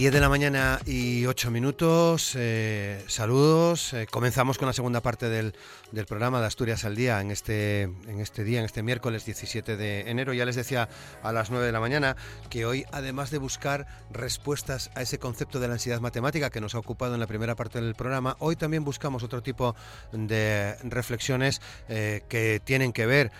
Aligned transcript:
10 0.00 0.14
de 0.14 0.20
la 0.20 0.30
mañana 0.30 0.80
y 0.86 1.26
8 1.26 1.50
minutos. 1.50 2.32
Eh, 2.34 3.04
saludos. 3.06 3.92
Eh, 3.92 4.06
comenzamos 4.10 4.56
con 4.56 4.66
la 4.66 4.72
segunda 4.72 5.02
parte 5.02 5.28
del, 5.28 5.54
del, 5.92 6.06
programa 6.06 6.40
de 6.40 6.46
Asturias 6.46 6.86
al 6.86 6.96
Día 6.96 7.20
en 7.20 7.30
este, 7.30 7.82
en 7.82 8.18
este 8.18 8.42
día, 8.42 8.60
en 8.60 8.64
este 8.64 8.82
miércoles 8.82 9.26
17 9.26 9.76
de 9.76 10.08
enero. 10.08 10.32
Ya 10.32 10.46
les 10.46 10.56
decía 10.56 10.88
a 11.22 11.32
las 11.32 11.50
9 11.50 11.66
de 11.66 11.72
la 11.72 11.80
mañana 11.80 12.16
que 12.48 12.64
hoy, 12.64 12.86
además 12.92 13.30
de 13.30 13.36
buscar 13.36 13.86
respuestas 14.10 14.90
a 14.94 15.02
ese 15.02 15.18
concepto 15.18 15.60
de 15.60 15.68
la 15.68 15.74
ansiedad 15.74 16.00
matemática 16.00 16.48
que 16.48 16.62
nos 16.62 16.74
ha 16.74 16.78
ocupado 16.78 17.12
en 17.12 17.20
la 17.20 17.26
primera 17.26 17.54
parte 17.54 17.78
del 17.78 17.94
programa, 17.94 18.36
hoy 18.38 18.56
también 18.56 18.84
buscamos 18.84 19.22
otro 19.22 19.42
tipo 19.42 19.76
de 20.12 20.76
reflexiones 20.82 21.60
eh, 21.90 22.22
que 22.26 22.58
tienen 22.64 22.94
que 22.94 23.04
ver 23.04 23.32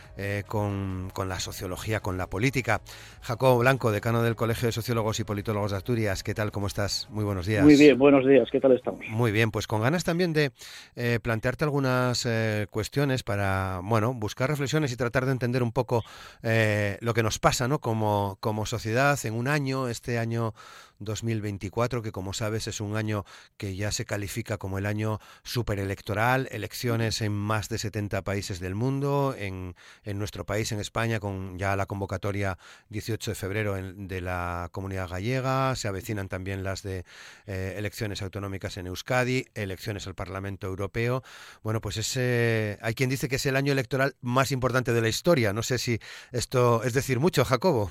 con, 0.47 1.11
con 1.15 1.31
la 1.31 1.41
sociología, 1.41 2.01
con 2.01 2.19
la 2.19 2.27
política. 2.27 2.83
Jacobo 3.23 3.61
Blanco, 3.61 3.91
decano 3.91 4.23
del 4.23 4.37
Colegio 4.37 4.67
de 4.67 4.73
Sociólogos 4.73 5.19
y 5.21 5.25
Politólogos 5.25 5.71
de 5.71 5.79
Asturias, 5.79 6.23
¿qué 6.23 6.35
tal? 6.35 6.50
¿Cómo 6.51 6.67
estás? 6.67 7.09
Muy 7.11 7.25
buenos 7.25 7.47
días. 7.47 7.65
Muy 7.65 7.77
bien, 7.77 7.99
buenos 7.99 8.27
días. 8.27 8.49
¿Qué 8.51 8.61
tal 8.61 8.73
estamos? 8.73 9.01
Muy 9.09 9.33
bien, 9.33 9.51
pues 9.51 9.67
con 9.67 9.81
ganas 9.83 10.05
también 10.05 10.33
de 10.33 10.53
eh, 10.97 11.19
plantearte 11.23 11.65
algunas 11.65 12.27
eh, 12.27 12.67
cuestiones 12.71 13.23
para, 13.23 13.81
bueno, 13.83 14.15
buscar 14.15 14.51
reflexiones 14.51 14.93
y 14.93 14.97
tratar 14.97 15.27
de 15.27 15.33
entender 15.33 15.63
un 15.63 15.73
poco 15.73 16.05
eh, 16.43 16.99
lo 17.01 17.15
que 17.15 17.23
nos 17.23 17.39
pasa, 17.39 17.69
¿no? 17.69 17.79
Como, 17.79 18.39
como 18.41 18.67
sociedad 18.67 19.19
en 19.25 19.35
un 19.35 19.49
año, 19.49 19.89
este 19.89 20.19
año 20.19 20.55
2024, 21.01 22.03
que 22.03 22.13
como 22.13 22.33
sabes 22.33 22.67
es 22.67 22.81
un 22.81 22.97
año 22.97 23.25
que 23.57 23.75
ya 23.75 23.91
se 23.91 24.05
califica 24.05 24.59
como 24.59 24.79
el 24.79 24.87
año 24.87 25.19
superelectoral, 25.43 26.49
elecciones 26.53 27.21
en 27.21 27.33
más 27.33 27.69
de 27.69 27.79
70 27.79 28.23
países 28.23 28.61
del 28.61 28.75
mundo, 28.75 29.35
en, 29.37 29.75
en 30.05 30.19
nuestro 30.19 30.47
país, 30.47 30.71
en 30.73 30.81
España, 30.81 31.21
con 31.21 31.59
ya 31.59 31.75
la 31.77 31.87
convocatoria 31.87 32.59
18 32.91 33.31
de 33.31 33.35
febrero 33.35 33.75
de 33.75 34.21
la 34.21 34.69
comunidad 34.73 35.09
gallega, 35.09 35.75
se 35.77 35.89
avecinan 35.89 36.29
también 36.29 36.63
las 36.63 36.83
de 36.83 37.05
eh, 37.47 37.75
elecciones 37.77 38.23
autonómicas 38.23 38.77
en 38.77 38.87
Euskadi, 38.87 39.47
elecciones 39.55 40.07
al 40.07 40.15
Parlamento 40.15 40.67
Europeo. 40.67 41.23
Bueno, 41.63 41.81
pues 41.81 41.97
ese, 41.97 42.79
hay 42.83 42.95
quien 42.95 43.11
dice 43.11 43.29
que 43.29 43.37
es 43.37 43.47
el 43.47 43.57
año 43.57 43.73
electoral 43.73 44.17
más 44.21 44.53
importante 44.53 44.93
de 44.93 45.01
la 45.01 45.09
historia. 45.09 45.53
No 45.53 45.63
sé 45.63 45.79
si 45.79 45.99
esto 46.33 46.83
es 46.85 46.93
decir 46.93 47.21
mucho, 47.21 47.45
Jacobo 47.45 47.91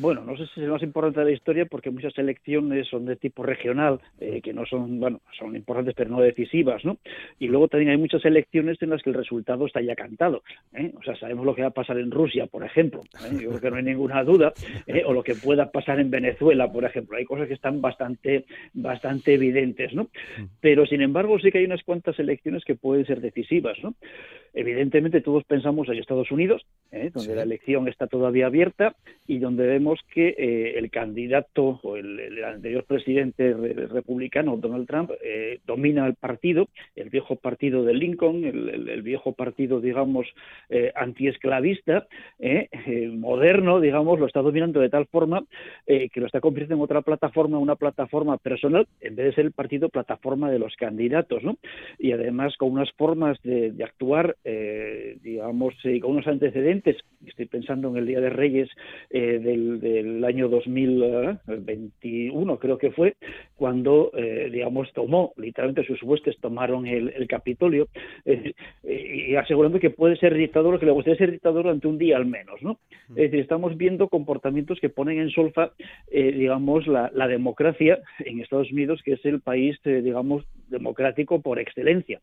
bueno, 0.00 0.22
no 0.24 0.36
sé 0.36 0.46
si 0.46 0.60
es 0.60 0.66
el 0.66 0.70
más 0.70 0.82
importante 0.82 1.20
de 1.20 1.26
la 1.26 1.32
historia 1.32 1.66
porque 1.66 1.90
muchas 1.90 2.16
elecciones 2.18 2.86
son 2.88 3.04
de 3.04 3.16
tipo 3.16 3.42
regional, 3.42 4.00
eh, 4.20 4.40
que 4.40 4.52
no 4.52 4.64
son, 4.64 5.00
bueno, 5.00 5.20
son 5.38 5.56
importantes 5.56 5.94
pero 5.96 6.10
no 6.10 6.20
decisivas, 6.20 6.84
¿no? 6.84 6.98
Y 7.38 7.48
luego 7.48 7.68
también 7.68 7.90
hay 7.90 7.96
muchas 7.96 8.24
elecciones 8.24 8.80
en 8.80 8.90
las 8.90 9.02
que 9.02 9.10
el 9.10 9.16
resultado 9.16 9.66
está 9.66 9.80
ya 9.80 9.96
cantado, 9.96 10.42
¿eh? 10.74 10.92
O 10.98 11.02
sea, 11.02 11.16
sabemos 11.16 11.44
lo 11.44 11.54
que 11.54 11.62
va 11.62 11.68
a 11.68 11.72
pasar 11.72 11.98
en 11.98 12.10
Rusia, 12.10 12.46
por 12.46 12.64
ejemplo, 12.64 13.02
¿eh? 13.24 13.38
yo 13.40 13.48
creo 13.48 13.60
que 13.60 13.70
no 13.70 13.76
hay 13.76 13.82
ninguna 13.82 14.22
duda, 14.22 14.52
o 15.06 15.12
lo 15.12 15.22
que 15.22 15.34
pueda 15.34 15.70
pasar 15.70 15.98
en 16.00 16.10
Venezuela, 16.10 16.70
por 16.70 16.84
ejemplo, 16.84 17.16
hay 17.16 17.24
cosas 17.24 17.48
que 17.48 17.54
están 17.54 17.80
bastante, 17.80 18.44
bastante 18.74 19.34
evidentes, 19.34 19.92
¿no? 19.94 20.08
Pero, 20.60 20.86
sin 20.86 21.02
embargo, 21.02 21.38
sí 21.38 21.50
que 21.50 21.58
hay 21.58 21.64
unas 21.64 21.82
cuantas 21.82 22.18
elecciones 22.18 22.64
que 22.64 22.74
pueden 22.74 23.04
ser 23.04 23.20
decisivas, 23.20 23.78
¿no? 23.82 23.94
Evidentemente, 24.54 25.20
todos 25.20 25.44
pensamos 25.44 25.88
en 25.88 25.98
Estados 25.98 26.30
Unidos, 26.30 26.66
donde 27.12 27.34
la 27.34 27.42
elección 27.42 27.86
está 27.86 28.06
todavía 28.06 28.46
abierta 28.46 28.96
y 29.26 29.38
donde 29.38 29.66
vemos 29.66 29.87
que 30.12 30.34
eh, 30.36 30.78
el 30.78 30.90
candidato 30.90 31.80
o 31.82 31.96
el, 31.96 32.44
anterior 32.44 32.84
presidente 32.84 33.52
republicano, 33.54 34.56
Donald 34.56 34.86
Trump, 34.86 35.10
eh, 35.22 35.60
domina 35.66 36.06
el 36.06 36.14
partido, 36.14 36.68
el 36.96 37.10
viejo 37.10 37.36
partido 37.36 37.84
de 37.84 37.94
Lincoln, 37.94 38.44
el, 38.44 39.02
viejo 39.02 39.32
partido, 39.32 39.80
digamos, 39.80 40.26
eh, 40.68 40.92
antiesclavista, 40.94 42.06
moderno, 43.12 43.80
digamos, 43.80 44.18
lo 44.18 44.26
está 44.26 44.42
dominando 44.42 44.80
de 44.80 44.88
tal 44.88 45.06
forma 45.06 45.44
que 45.86 46.20
lo 46.20 46.26
está 46.26 46.40
convirtiendo 46.40 46.76
en 46.76 46.82
otra 46.82 47.02
plataforma, 47.02 47.58
una 47.58 47.76
plataforma 47.76 48.36
personal, 48.38 48.86
en 49.00 49.16
vez 49.16 49.26
de 49.26 49.32
ser 49.34 49.46
el 49.46 49.52
partido 49.52 49.88
plataforma 49.88 50.50
de 50.50 50.58
los 50.58 50.74
candidatos, 50.76 51.42
¿no? 51.42 51.56
Y 51.98 52.12
además 52.12 52.56
con 52.56 52.72
unas 52.72 52.90
formas 52.92 53.40
de, 53.42 53.72
actuar, 53.82 54.36
digamos, 55.22 55.74
con 56.00 56.10
unos 56.10 56.26
antecedentes, 56.26 56.96
estoy 57.26 57.46
pensando 57.46 57.88
en 57.88 57.96
el 57.96 58.06
Día 58.06 58.20
de 58.20 58.30
Reyes 58.30 58.68
del 59.10 59.80
del 59.80 60.24
año 60.24 60.48
2021, 60.48 62.58
creo 62.58 62.78
que 62.78 62.90
fue, 62.90 63.16
cuando, 63.58 64.12
eh, 64.16 64.48
digamos, 64.52 64.92
tomó, 64.92 65.32
literalmente 65.36 65.84
sus 65.84 66.00
huestes 66.04 66.38
tomaron 66.38 66.86
el, 66.86 67.26
Capitolio, 67.26 67.88
y 68.84 69.34
asegurando 69.34 69.80
que 69.80 69.90
puede 69.90 70.16
ser 70.16 70.32
dictador, 70.34 70.78
que 70.78 70.86
le 70.86 70.92
gustaría 70.92 71.18
ser 71.18 71.32
dictador 71.32 71.64
durante 71.64 71.88
un 71.88 71.98
día 71.98 72.16
al 72.16 72.24
menos, 72.24 72.62
¿no? 72.62 72.78
Es 73.10 73.16
decir, 73.16 73.40
estamos 73.40 73.76
viendo 73.76 74.08
comportamientos 74.08 74.78
que 74.80 74.88
ponen 74.88 75.18
en 75.18 75.30
solfa, 75.30 75.72
eh, 76.10 76.32
digamos, 76.32 76.86
la, 76.86 77.10
democracia 77.28 77.98
en 78.20 78.40
Estados 78.40 78.70
Unidos, 78.70 79.02
que 79.04 79.14
es 79.14 79.24
el 79.24 79.40
país, 79.40 79.76
eh, 79.84 80.00
digamos, 80.02 80.44
democrático 80.68 81.40
por 81.40 81.58
excelencia. 81.58 82.20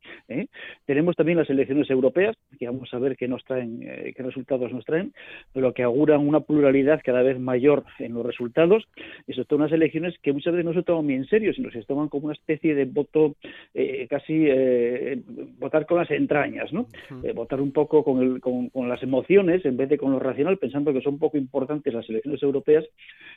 Tenemos 0.85 1.15
también 1.15 1.37
las 1.37 1.49
elecciones 1.49 1.89
europeas, 1.89 2.35
que 2.57 2.67
vamos 2.67 2.91
a 2.93 2.99
ver 2.99 3.17
qué 3.17 3.27
nos 3.27 3.43
traen, 3.43 3.81
qué 4.15 4.23
resultados 4.23 4.71
nos 4.71 4.85
traen, 4.85 5.13
pero 5.53 5.73
que 5.73 5.83
auguran 5.83 6.25
una 6.27 6.39
pluralidad 6.39 7.01
cada 7.03 7.21
vez 7.21 7.39
mayor 7.39 7.83
en 7.99 8.13
los 8.13 8.25
resultados, 8.25 8.87
y 9.27 9.33
sobre 9.33 9.45
todo 9.45 9.59
unas 9.59 9.71
elecciones 9.71 10.15
que 10.23 10.31
muchas 10.31 10.53
veces 10.53 10.65
no 10.65 10.73
se 10.73 10.83
toman 10.83 11.05
muy 11.05 11.15
en 11.25 11.29
serio, 11.29 11.53
sino 11.53 11.71
se 11.71 11.81
toman 11.83 12.09
como 12.09 12.25
una 12.25 12.33
especie 12.33 12.75
de 12.75 12.85
voto 12.85 13.35
eh, 13.73 14.07
casi 14.09 14.45
eh, 14.47 15.21
votar 15.59 15.85
con 15.85 15.97
las 15.97 16.11
entrañas, 16.11 16.71
¿no? 16.71 16.87
Eh, 17.23 17.33
votar 17.33 17.59
un 17.61 17.71
poco 17.71 18.03
con, 18.03 18.21
el, 18.21 18.39
con, 18.39 18.69
las 18.87 19.01
emociones 19.01 19.65
en 19.65 19.75
vez 19.75 19.89
de 19.89 19.97
con 19.97 20.11
lo 20.11 20.19
racional, 20.19 20.57
pensando 20.57 20.93
que 20.93 21.01
son 21.01 21.17
poco 21.17 21.37
importantes 21.37 21.93
las 21.93 22.07
elecciones 22.09 22.41
europeas, 22.43 22.85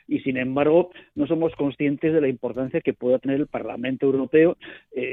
y 0.07 0.19
sin 0.19 0.37
embargo 0.37 0.91
no 1.15 1.25
somos 1.27 1.55
conscientes 1.55 2.13
de 2.13 2.21
la 2.21 2.27
importancia 2.27 2.81
que 2.81 2.93
pueda 2.93 3.19
tener 3.19 3.39
el 3.39 3.47
Parlamento 3.47 4.05
Europeo, 4.05 4.57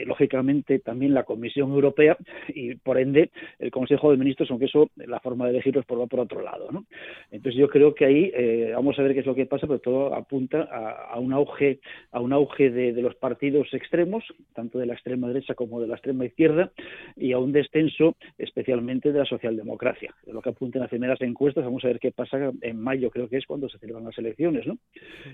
lógicamente 0.06 0.78
también 0.78 1.14
la 1.14 1.24
Comisión 1.24 1.70
Europea 1.70 2.16
y 2.48 2.74
por 2.74 2.98
ende 2.98 3.30
el 3.58 3.70
Consejo 3.70 4.10
de 4.10 4.16
Ministros, 4.16 4.50
aunque 4.50 4.66
eso 4.66 4.90
la 4.96 5.20
forma 5.20 5.46
de 5.46 5.52
elegirlos 5.52 5.84
por 5.84 6.06
por 6.08 6.20
otro 6.20 6.42
lado, 6.42 6.70
¿no? 6.70 6.84
Entonces 7.30 7.58
yo 7.58 7.68
creo 7.68 7.94
que 7.94 8.04
ahí 8.04 8.32
vamos 8.72 8.98
a 8.98 9.02
ver 9.02 9.14
qué 9.14 9.20
es 9.20 9.26
lo 9.26 9.34
que 9.34 9.46
pasa, 9.46 9.66
pero 9.66 9.78
todo 9.78 10.14
apunta 10.14 10.62
a, 10.62 11.18
un 11.18 11.32
auge, 11.32 11.80
a 12.12 12.20
un 12.20 12.32
auge 12.32 12.65
de, 12.70 12.92
los 13.02 13.14
partidos 13.16 13.72
extremos, 13.72 14.24
tanto 14.54 14.78
de 14.78 14.86
la 14.86 14.94
extrema 14.94 15.28
derecha 15.28 15.54
como 15.54 15.80
de 15.80 15.88
la 15.88 15.94
extrema 15.94 16.24
izquierda, 16.24 16.72
y 17.16 17.32
a 17.32 17.38
un 17.38 17.52
descenso 17.52 18.16
especialmente 18.38 19.12
de 19.12 19.18
la 19.18 19.24
socialdemocracia. 19.24 20.14
Lo 20.26 20.42
que 20.42 20.50
apuntan 20.50 20.80
las 20.80 20.90
primeras 20.90 21.20
encuestas, 21.20 21.64
vamos 21.64 21.84
a 21.84 21.88
ver 21.88 21.98
qué 21.98 22.12
pasa 22.12 22.52
en 22.60 22.80
mayo, 22.80 23.10
creo 23.10 23.28
que 23.28 23.38
es 23.38 23.46
cuando 23.46 23.68
se 23.68 23.78
celebran 23.78 24.04
las 24.04 24.18
elecciones, 24.18 24.66
¿no? 24.66 24.78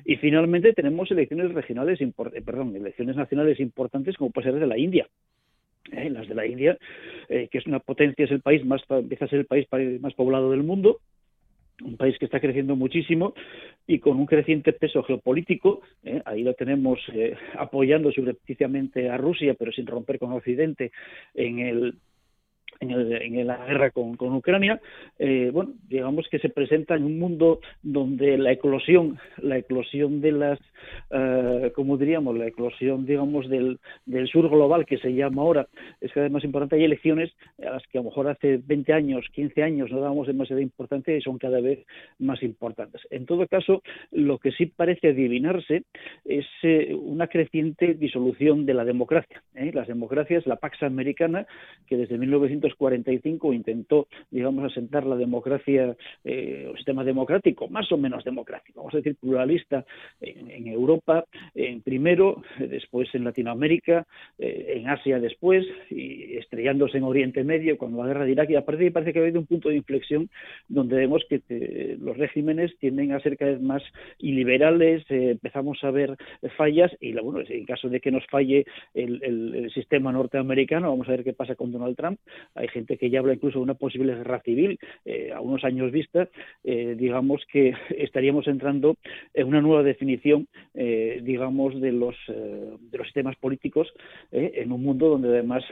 Y 0.04 0.16
finalmente 0.16 0.72
tenemos 0.72 1.10
elecciones 1.10 1.52
regionales, 1.52 2.00
eh, 2.00 2.12
perdón, 2.44 2.74
elecciones 2.76 3.16
nacionales 3.16 3.60
importantes 3.60 4.16
como 4.16 4.30
puede 4.30 4.50
ser 4.50 4.60
de 4.60 4.66
la 4.66 4.78
India. 4.78 5.08
¿eh? 5.90 6.10
las 6.10 6.28
de 6.28 6.34
la 6.34 6.46
India, 6.46 6.78
eh, 7.28 7.48
que 7.50 7.58
es 7.58 7.66
una 7.66 7.80
potencia, 7.80 8.24
es 8.24 8.30
el 8.30 8.40
país 8.40 8.64
más, 8.64 8.82
empieza 8.88 9.24
a 9.24 9.28
ser 9.28 9.40
el 9.40 9.46
país 9.46 9.66
más 10.00 10.14
poblado 10.14 10.50
del 10.50 10.62
mundo, 10.62 11.00
un 11.84 11.96
país 11.96 12.18
que 12.18 12.24
está 12.24 12.40
creciendo 12.40 12.76
muchísimo 12.76 13.34
y 13.86 13.98
con 13.98 14.18
un 14.18 14.26
creciente 14.26 14.72
peso 14.72 15.02
geopolítico. 15.02 15.82
¿eh? 16.04 16.22
ahí 16.24 16.42
lo 16.42 16.54
tenemos 16.54 17.00
eh, 17.12 17.34
apoyando 17.58 18.12
subrepticiamente 18.12 19.08
a 19.08 19.16
Rusia, 19.16 19.54
pero 19.58 19.72
sin 19.72 19.86
romper 19.86 20.18
con 20.18 20.32
Occidente 20.32 20.92
en 21.34 21.58
el 21.58 21.94
en, 22.82 23.46
la 23.46 23.64
guerra 23.66 23.90
con, 23.90 24.16
Ucrania, 24.20 24.80
eh, 25.18 25.50
bueno, 25.52 25.72
digamos 25.88 26.26
que 26.28 26.38
se 26.38 26.48
presenta 26.48 26.96
en 26.96 27.04
un 27.04 27.18
mundo 27.18 27.60
donde 27.82 28.38
la 28.38 28.52
eclosión, 28.52 29.18
la 29.38 29.58
eclosión 29.58 30.20
de 30.20 30.32
las, 30.32 30.58
eh, 31.10 31.72
como 31.74 31.96
diríamos, 31.96 32.36
la 32.36 32.46
eclosión, 32.46 33.06
digamos, 33.06 33.48
del, 33.48 33.78
del 34.06 34.28
sur 34.28 34.48
global 34.48 34.86
que 34.86 34.98
se 34.98 35.14
llama 35.14 35.42
ahora, 35.42 35.68
es 36.00 36.12
cada 36.12 36.24
vez 36.24 36.32
más 36.32 36.44
importante. 36.44 36.76
Hay 36.76 36.84
elecciones 36.84 37.32
a 37.64 37.70
las 37.70 37.86
que 37.86 37.98
a 37.98 38.02
lo 38.02 38.08
mejor 38.08 38.28
hace 38.28 38.58
20 38.58 38.92
años, 38.92 39.26
15 39.32 39.62
años 39.62 39.90
no 39.90 40.00
dábamos 40.00 40.26
demasiada 40.26 40.62
importancia 40.62 41.16
y 41.16 41.20
son 41.20 41.38
cada 41.38 41.60
vez 41.60 41.84
más 42.18 42.42
importantes. 42.42 43.02
En 43.10 43.26
todo 43.26 43.46
caso, 43.46 43.82
lo 44.10 44.38
que 44.38 44.52
sí 44.52 44.66
parece 44.66 45.08
adivinarse 45.08 45.84
es 46.24 46.46
eh, 46.62 46.94
una 46.94 47.28
creciente 47.28 47.94
disolución 47.94 48.66
de 48.66 48.74
la 48.74 48.84
democracia. 48.84 49.42
Las 49.54 49.86
democracias, 49.86 50.46
la 50.46 50.56
Pax 50.56 50.82
Americana, 50.82 51.46
que 51.86 51.96
desde 51.96 52.18
1900 52.18 52.71
1945 52.78 53.52
intentó, 53.52 54.08
digamos, 54.30 54.64
asentar 54.64 55.04
la 55.06 55.16
democracia, 55.16 55.96
eh, 56.24 56.66
el 56.70 56.76
sistema 56.76 57.04
democrático, 57.04 57.68
más 57.68 57.90
o 57.92 57.96
menos 57.96 58.24
democrático, 58.24 58.80
vamos 58.80 58.94
a 58.94 58.98
decir 58.98 59.16
pluralista, 59.16 59.84
en, 60.20 60.66
Europa, 60.66 61.24
en 61.54 61.82
primero, 61.82 62.42
después 62.58 63.08
en 63.14 63.24
Latinoamérica, 63.24 64.06
eh, 64.38 64.74
en 64.76 64.88
Asia 64.88 65.18
después, 65.18 65.66
y 65.90 66.36
estrellándose 66.36 66.98
en 66.98 67.04
Oriente 67.04 67.44
Medio, 67.44 67.76
cuando 67.76 68.02
la 68.02 68.08
guerra 68.08 68.24
de 68.24 68.32
Irak, 68.32 68.50
y 68.50 68.56
a 68.56 68.64
parece 68.64 69.12
que 69.12 69.18
ha 69.18 69.22
habido 69.22 69.40
un 69.40 69.46
punto 69.46 69.68
de 69.68 69.76
inflexión 69.76 70.30
donde 70.68 70.96
vemos 70.96 71.24
que 71.28 71.40
eh, 71.48 71.96
los 72.00 72.16
regímenes 72.16 72.76
tienden 72.78 73.12
a 73.12 73.20
ser 73.20 73.36
cada 73.36 73.52
vez 73.52 73.60
más 73.60 73.82
iliberales, 74.18 75.04
empezamos 75.08 75.82
a 75.82 75.90
ver 75.90 76.16
fallas, 76.56 76.90
y 77.00 77.12
bueno, 77.12 77.40
en 77.48 77.64
caso 77.64 77.88
de 77.88 78.00
que 78.00 78.10
nos 78.10 78.26
falle 78.26 78.64
el, 78.94 79.22
el 79.22 79.70
sistema 79.72 80.12
norteamericano, 80.12 80.90
vamos 80.90 81.08
a 81.08 81.12
ver 81.12 81.24
qué 81.24 81.32
pasa 81.32 81.54
con 81.54 81.72
Donald 81.72 81.96
Trump, 81.96 82.18
hay 82.62 82.68
gente 82.68 82.96
que 82.96 83.10
ya 83.10 83.18
habla 83.18 83.34
incluso 83.34 83.58
de 83.58 83.64
una 83.64 83.74
posible 83.74 84.14
guerra 84.14 84.40
civil 84.40 84.78
eh, 85.04 85.32
a 85.34 85.40
unos 85.40 85.64
años 85.64 85.90
vista, 85.90 86.28
eh, 86.62 86.94
digamos 86.96 87.42
que 87.50 87.74
estaríamos 87.98 88.46
entrando 88.46 88.96
en 89.34 89.48
una 89.48 89.60
nueva 89.60 89.82
definición, 89.82 90.46
eh, 90.74 91.20
digamos, 91.22 91.80
de 91.80 91.90
los, 91.90 92.14
de 92.28 92.98
los 92.98 93.06
sistemas 93.06 93.36
políticos 93.36 93.92
en 94.30 94.70
un 94.70 94.82
mundo 94.82 95.08
donde 95.08 95.28
además 95.28 95.64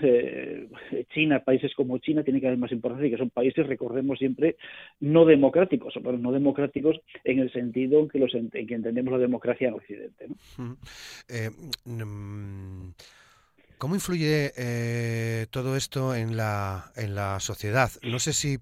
China, 1.14 1.40
países 1.44 1.72
como 1.75 1.98
China, 1.98 2.25
tienen 2.25 2.40
que 2.40 2.48
haber 2.48 2.58
más 2.58 2.72
importancia 2.72 3.06
y 3.06 3.10
que 3.10 3.16
son 3.16 3.31
países, 3.31 3.66
recordemos 3.66 4.19
siempre, 4.19 4.56
no 4.98 5.25
democráticos, 5.25 5.94
pero 6.02 6.19
no 6.19 6.32
democráticos 6.32 7.00
en 7.25 7.38
el 7.38 7.52
sentido 7.52 8.00
en 8.00 8.08
que, 8.08 8.19
los, 8.19 8.34
en 8.34 8.50
que 8.50 8.75
entendemos 8.75 9.12
la 9.12 9.19
democracia 9.19 9.69
en 9.69 9.75
Occidente. 9.75 10.26
Mm, 10.56 10.72
¿Cómo 13.81 13.94
influye 13.94 14.53
eh, 14.59 15.47
todo 15.49 15.75
esto 15.75 16.15
en 16.15 16.37
la, 16.37 16.93
en 16.97 17.15
la 17.15 17.41
sociedad? 17.41 17.91
No 18.03 18.19
sé 18.19 18.35
si 18.35 18.59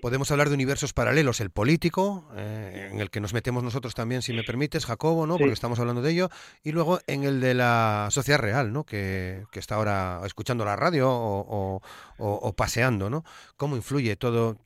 podemos 0.00 0.30
hablar 0.30 0.48
de 0.48 0.54
universos 0.54 0.92
paralelos, 0.92 1.40
el 1.40 1.50
político, 1.50 2.30
eh, 2.36 2.90
en 2.92 3.00
el 3.00 3.10
que 3.10 3.18
nos 3.18 3.34
metemos 3.34 3.64
nosotros 3.64 3.96
también, 3.96 4.22
si 4.22 4.32
me 4.32 4.44
permites, 4.44 4.86
Jacobo, 4.86 5.26
¿no? 5.26 5.38
Porque 5.38 5.52
estamos 5.52 5.80
hablando 5.80 6.02
de 6.02 6.12
ello, 6.12 6.30
y 6.62 6.70
luego 6.70 7.00
en 7.08 7.24
el 7.24 7.40
de 7.40 7.54
la 7.54 8.06
sociedad 8.12 8.38
real, 8.38 8.72
¿no? 8.72 8.84
Que, 8.84 9.42
está 9.54 9.74
ahora 9.74 10.20
escuchando 10.24 10.64
la 10.64 10.76
radio 10.76 11.08
o, 11.10 12.52
paseando, 12.56 13.10
¿no? 13.10 13.24
¿Cómo 13.56 13.74
influye 13.74 14.14
todo, 14.14 14.56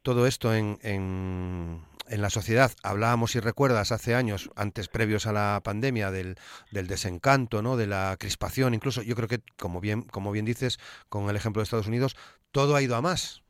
todo 0.00 0.26
esto 0.26 0.54
en 0.54 0.78
en 0.82 1.82
la 2.08 2.30
sociedad 2.30 2.72
hablábamos, 2.82 3.32
si 3.32 3.40
recuerdas, 3.40 3.92
hace 3.92 4.14
años, 4.14 4.50
antes 4.56 4.88
previos 4.88 5.26
a 5.26 5.32
la 5.32 5.60
pandemia, 5.64 6.10
del, 6.10 6.36
del, 6.70 6.86
desencanto, 6.86 7.62
¿no? 7.62 7.76
de 7.76 7.86
la 7.86 8.16
crispación, 8.18 8.74
incluso 8.74 9.02
yo 9.02 9.14
creo 9.14 9.28
que, 9.28 9.42
como 9.58 9.80
bien, 9.80 10.02
como 10.02 10.32
bien 10.32 10.44
dices, 10.44 10.78
con 11.08 11.28
el 11.28 11.36
ejemplo 11.36 11.60
de 11.60 11.64
Estados 11.64 11.88
Unidos, 11.88 12.16
todo 12.52 12.76
ha 12.76 12.82
ido 12.82 12.96
a 12.96 13.02
más. 13.02 13.42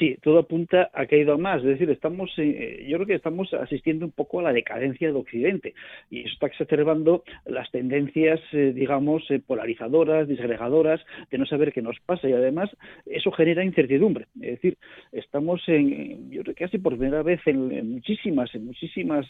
Sí, 0.00 0.16
todo 0.22 0.38
apunta 0.38 0.88
a 0.94 1.04
que 1.04 1.16
ha 1.16 1.18
ido 1.18 1.34
a 1.34 1.36
más. 1.36 1.58
Es 1.58 1.68
decir, 1.68 1.90
estamos, 1.90 2.30
eh, 2.38 2.86
yo 2.88 2.96
creo 2.96 3.06
que 3.06 3.14
estamos 3.16 3.52
asistiendo 3.52 4.06
un 4.06 4.12
poco 4.12 4.40
a 4.40 4.42
la 4.42 4.52
decadencia 4.54 5.08
de 5.08 5.18
Occidente 5.18 5.74
y 6.08 6.20
eso 6.20 6.30
está 6.32 6.46
exacerbando 6.46 7.22
las 7.44 7.70
tendencias, 7.70 8.40
eh, 8.52 8.72
digamos, 8.74 9.30
eh, 9.30 9.42
polarizadoras, 9.46 10.26
disgregadoras, 10.26 11.04
de 11.30 11.36
no 11.36 11.44
saber 11.44 11.74
qué 11.74 11.82
nos 11.82 12.00
pasa 12.00 12.30
y 12.30 12.32
además 12.32 12.70
eso 13.04 13.30
genera 13.30 13.62
incertidumbre. 13.62 14.24
Es 14.36 14.52
decir, 14.52 14.78
estamos 15.12 15.60
en, 15.66 16.30
yo 16.30 16.44
creo 16.44 16.54
que 16.54 16.64
casi 16.64 16.78
por 16.78 16.96
primera 16.96 17.22
vez 17.22 17.42
en, 17.44 17.92
muchísimas, 17.92 18.54
en 18.54 18.64
muchísimas 18.64 19.26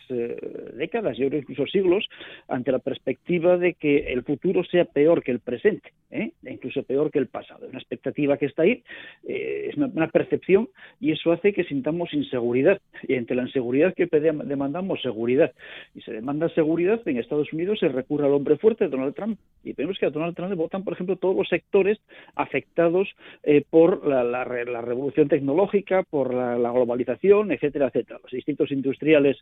décadas, 0.74 1.18
yo 1.18 1.26
creo 1.26 1.40
incluso 1.40 1.66
siglos, 1.66 2.08
ante 2.46 2.70
la 2.70 2.78
perspectiva 2.78 3.58
de 3.58 3.74
que 3.74 4.12
el 4.12 4.22
futuro 4.22 4.62
sea 4.62 4.84
peor 4.84 5.24
que 5.24 5.32
el 5.32 5.40
presente, 5.40 5.90
e 6.10 6.32
incluso 6.42 6.82
peor 6.82 7.10
que 7.10 7.18
el 7.18 7.28
pasado. 7.28 7.66
Una 7.68 7.78
expectativa 7.78 8.36
que 8.36 8.46
está 8.46 8.62
ahí, 8.62 8.82
es 9.24 9.76
una 9.76 10.08
percepción 10.08 10.68
y 11.00 11.12
eso 11.12 11.32
hace 11.32 11.52
que 11.52 11.64
sintamos 11.64 12.12
inseguridad. 12.12 12.80
Y 13.06 13.14
entre 13.14 13.36
la 13.36 13.42
inseguridad 13.42 13.94
que 13.94 14.06
demandamos 14.06 15.00
seguridad 15.02 15.52
y 15.94 16.00
se 16.02 16.12
demanda 16.12 16.48
seguridad, 16.50 17.00
en 17.06 17.18
Estados 17.18 17.52
Unidos 17.52 17.78
se 17.80 17.88
recurre 17.88 18.26
al 18.26 18.32
hombre 18.32 18.56
fuerte, 18.56 18.88
Donald 18.88 19.14
Trump. 19.14 19.38
Y 19.64 19.72
vemos 19.72 19.98
que 19.98 20.06
a 20.06 20.10
Donald 20.10 20.34
Trump 20.34 20.50
le 20.50 20.56
votan, 20.56 20.84
por 20.84 20.94
ejemplo, 20.94 21.16
todos 21.16 21.36
los 21.36 21.48
sectores 21.48 21.98
afectados 22.34 23.08
eh, 23.42 23.62
por 23.68 24.06
la, 24.06 24.44
revolución 24.44 25.28
tecnológica, 25.28 26.02
por 26.02 26.32
la, 26.34 26.70
globalización, 26.70 27.52
etcétera, 27.52 27.88
etcétera. 27.88 28.20
Los 28.22 28.32
distintos 28.32 28.70
industriales 28.70 29.36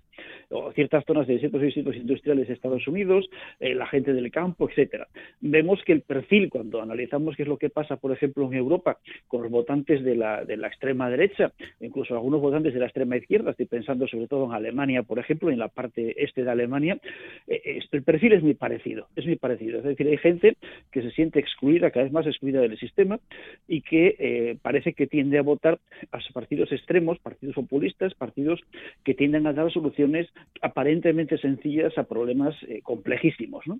o 0.50 0.73
ciertas 0.73 1.05
zonas 1.05 1.26
de 1.26 1.38
ciertos 1.38 1.62
distintos 1.62 1.97
industriales 1.97 2.49
de 2.49 2.55
Estados 2.55 2.87
Unidos, 2.88 3.29
eh, 3.61 3.75
la 3.75 3.87
gente 3.87 4.12
del 4.12 4.31
campo, 4.31 4.69
etcétera. 4.69 5.09
Vemos 5.41 5.81
que 5.85 5.93
el 5.93 6.03
perfil, 6.03 6.50
cuando 6.58 6.82
analizamos 6.82 7.37
qué 7.37 7.43
es 7.43 7.49
lo 7.49 7.56
que 7.56 7.70
pasa, 7.70 7.96
por 7.99 8.10
ejemplo, 8.10 8.44
en 8.46 8.55
Europa, 8.55 8.99
con 9.28 9.43
los 9.43 9.50
votantes 9.50 10.02
de 10.02 10.16
la, 10.16 10.44
de 10.44 10.56
la 10.56 10.66
extrema 10.66 11.08
derecha, 11.08 11.52
incluso 11.81 12.14
algunos 12.14 12.40
votantes 12.40 12.75
de 12.75 12.81
la 12.81 12.87
extrema 12.87 13.16
izquierda, 13.16 13.52
estoy 13.52 13.66
pensando 13.66 14.08
sobre 14.08 14.26
todo 14.26 14.46
en 14.46 14.52
Alemania, 14.52 15.05
por 15.05 15.20
ejemplo, 15.20 15.52
en 15.52 15.60
la 15.60 15.69
parte 15.69 16.20
este 16.20 16.43
de 16.43 16.50
Alemania, 16.50 16.99
eh, 17.46 17.78
el 17.93 18.02
perfil 18.02 18.32
es 18.32 18.43
muy 18.43 18.55
parecido, 18.55 19.06
es 19.14 19.25
muy 19.25 19.37
parecido. 19.37 19.78
Es 19.78 19.84
decir, 19.84 20.08
hay 20.08 20.16
gente 20.16 20.56
que 20.90 21.00
se 21.00 21.12
siente 21.12 21.38
excluida, 21.38 21.93
cada 21.93 22.05
vez 22.05 22.12
más 22.12 22.26
excluida 22.26 22.60
del 22.60 22.76
sistema 22.76 23.20
y 23.69 23.82
que 23.82 24.16
eh, 24.19 24.58
parece 24.60 24.94
que 24.94 25.06
tiende 25.06 25.38
a 25.38 25.43
votar 25.43 25.78
a 26.10 26.19
partidos 26.32 26.72
extremos, 26.72 27.20
partidos 27.20 27.55
populistas, 27.55 28.14
partidos 28.14 28.60
que 29.05 29.14
tienden 29.14 29.46
a 29.46 29.52
dar 29.52 29.70
soluciones 29.72 30.28
aparentemente 30.60 31.38
sencillas 31.38 31.96
a 31.96 32.02
problemas 32.02 32.56
eh, 32.64 32.81
complejísimos. 32.82 33.64
¿no? 33.69 33.78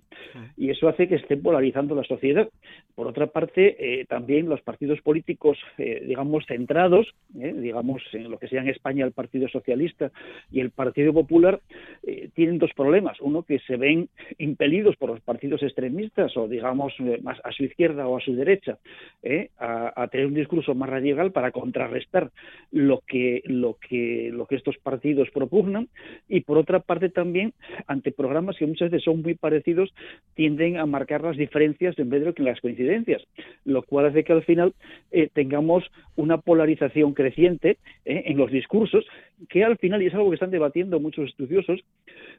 Y 0.55 0.69
eso 0.69 0.87
hace 0.87 1.09
que 1.09 1.15
esté 1.15 1.35
polarizando 1.35 1.93
la 1.93 2.05
sociedad. 2.05 2.47
Por 2.95 3.07
otra 3.07 3.27
parte, 3.27 4.05
también 4.09 4.49
los 4.49 4.61
partidos 4.61 4.99
políticos, 4.99 5.57
digamos, 5.77 6.45
centrados, 6.45 7.07
¿eh? 7.39 7.53
digamos, 7.53 8.01
en 8.13 8.29
lo 8.29 8.37
que 8.37 8.47
sea 8.47 8.61
en 8.61 8.69
España 8.69 9.05
el 9.05 9.11
Partido 9.11 9.47
Socialista 9.47 10.11
y 10.51 10.59
el 10.59 10.71
Partido 10.71 11.13
Popular, 11.13 11.61
eh, 12.03 12.29
tienen 12.33 12.57
dos 12.57 12.71
problemas. 12.75 13.19
Uno, 13.21 13.43
que 13.43 13.59
se 13.59 13.77
ven 13.77 14.09
impelidos 14.37 14.95
por 14.97 15.09
los 15.09 15.21
partidos 15.21 15.63
extremistas 15.63 16.35
o, 16.37 16.47
digamos, 16.47 16.93
eh, 16.99 17.19
más 17.21 17.39
a 17.43 17.51
su 17.51 17.63
izquierda 17.63 18.07
o 18.07 18.17
a 18.17 18.21
su 18.21 18.33
derecha, 18.35 18.77
a, 19.57 20.07
tener 20.07 20.27
un 20.27 20.33
discurso 20.33 20.73
más 20.73 20.89
radical 20.89 21.31
para 21.31 21.51
contrarrestar 21.51 22.31
lo 22.71 23.01
que, 23.05 23.41
lo, 23.45 23.75
que, 23.75 24.29
lo 24.33 24.45
que 24.47 24.55
estos 24.55 24.77
partidos 24.77 25.29
propugnan. 25.31 25.87
Y, 26.27 26.41
por 26.41 26.57
otra 26.57 26.79
parte, 26.79 27.09
también, 27.09 27.53
ante 27.87 28.11
programas 28.11 28.57
que 28.57 28.65
muchas 28.65 28.91
veces 28.91 29.05
son 29.05 29.21
muy 29.21 29.35
parecidos, 29.35 29.93
tienden 30.35 30.77
a 30.77 30.85
marcar 30.85 31.21
las 31.23 31.37
diferencias 31.37 31.97
en 31.99 32.09
vez 32.09 32.23
de 32.23 32.43
las 32.43 32.58
coincidencias, 32.61 33.23
lo 33.65 33.83
cual 33.83 34.07
hace 34.07 34.23
que 34.23 34.33
al 34.33 34.43
final 34.43 34.73
tengamos 35.33 35.83
una 36.15 36.37
polarización 36.37 37.13
creciente 37.13 37.77
¿eh? 38.05 38.23
en 38.25 38.37
los 38.37 38.51
discursos, 38.51 39.05
que 39.47 39.63
al 39.63 39.77
final, 39.77 40.01
y 40.01 40.07
es 40.07 40.13
algo 40.13 40.29
que 40.29 40.35
están 40.35 40.51
debatiendo 40.51 40.99
muchos 40.99 41.29
estudiosos, 41.29 41.79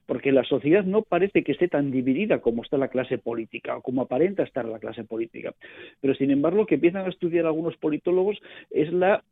porque 0.07 0.33
la 0.33 0.45
sociedad 0.45 0.85
no 0.85 1.03
parece 1.03 1.43
que 1.43 1.53
esté 1.53 1.69
tan 1.69 1.91
dividida 1.91 2.41
como 2.41 2.63
está 2.63 2.77
la 2.77 2.89
clase 2.89 3.19
política, 3.19 3.77
o 3.77 3.83
como 3.83 4.03
aparenta 4.03 4.43
estar 4.43 4.65
la 4.65 4.79
clase 4.79 5.05
política. 5.05 5.55
Pero, 6.01 6.15
sin 6.15 6.31
embargo, 6.31 6.59
lo 6.59 6.67
que 6.67 6.75
empiezan 6.75 7.07
a 7.07 7.09
estudiar 7.09 7.47
algunos 7.47 7.77
politólogos 7.77 8.39
es 8.71 8.93
la 8.93 9.23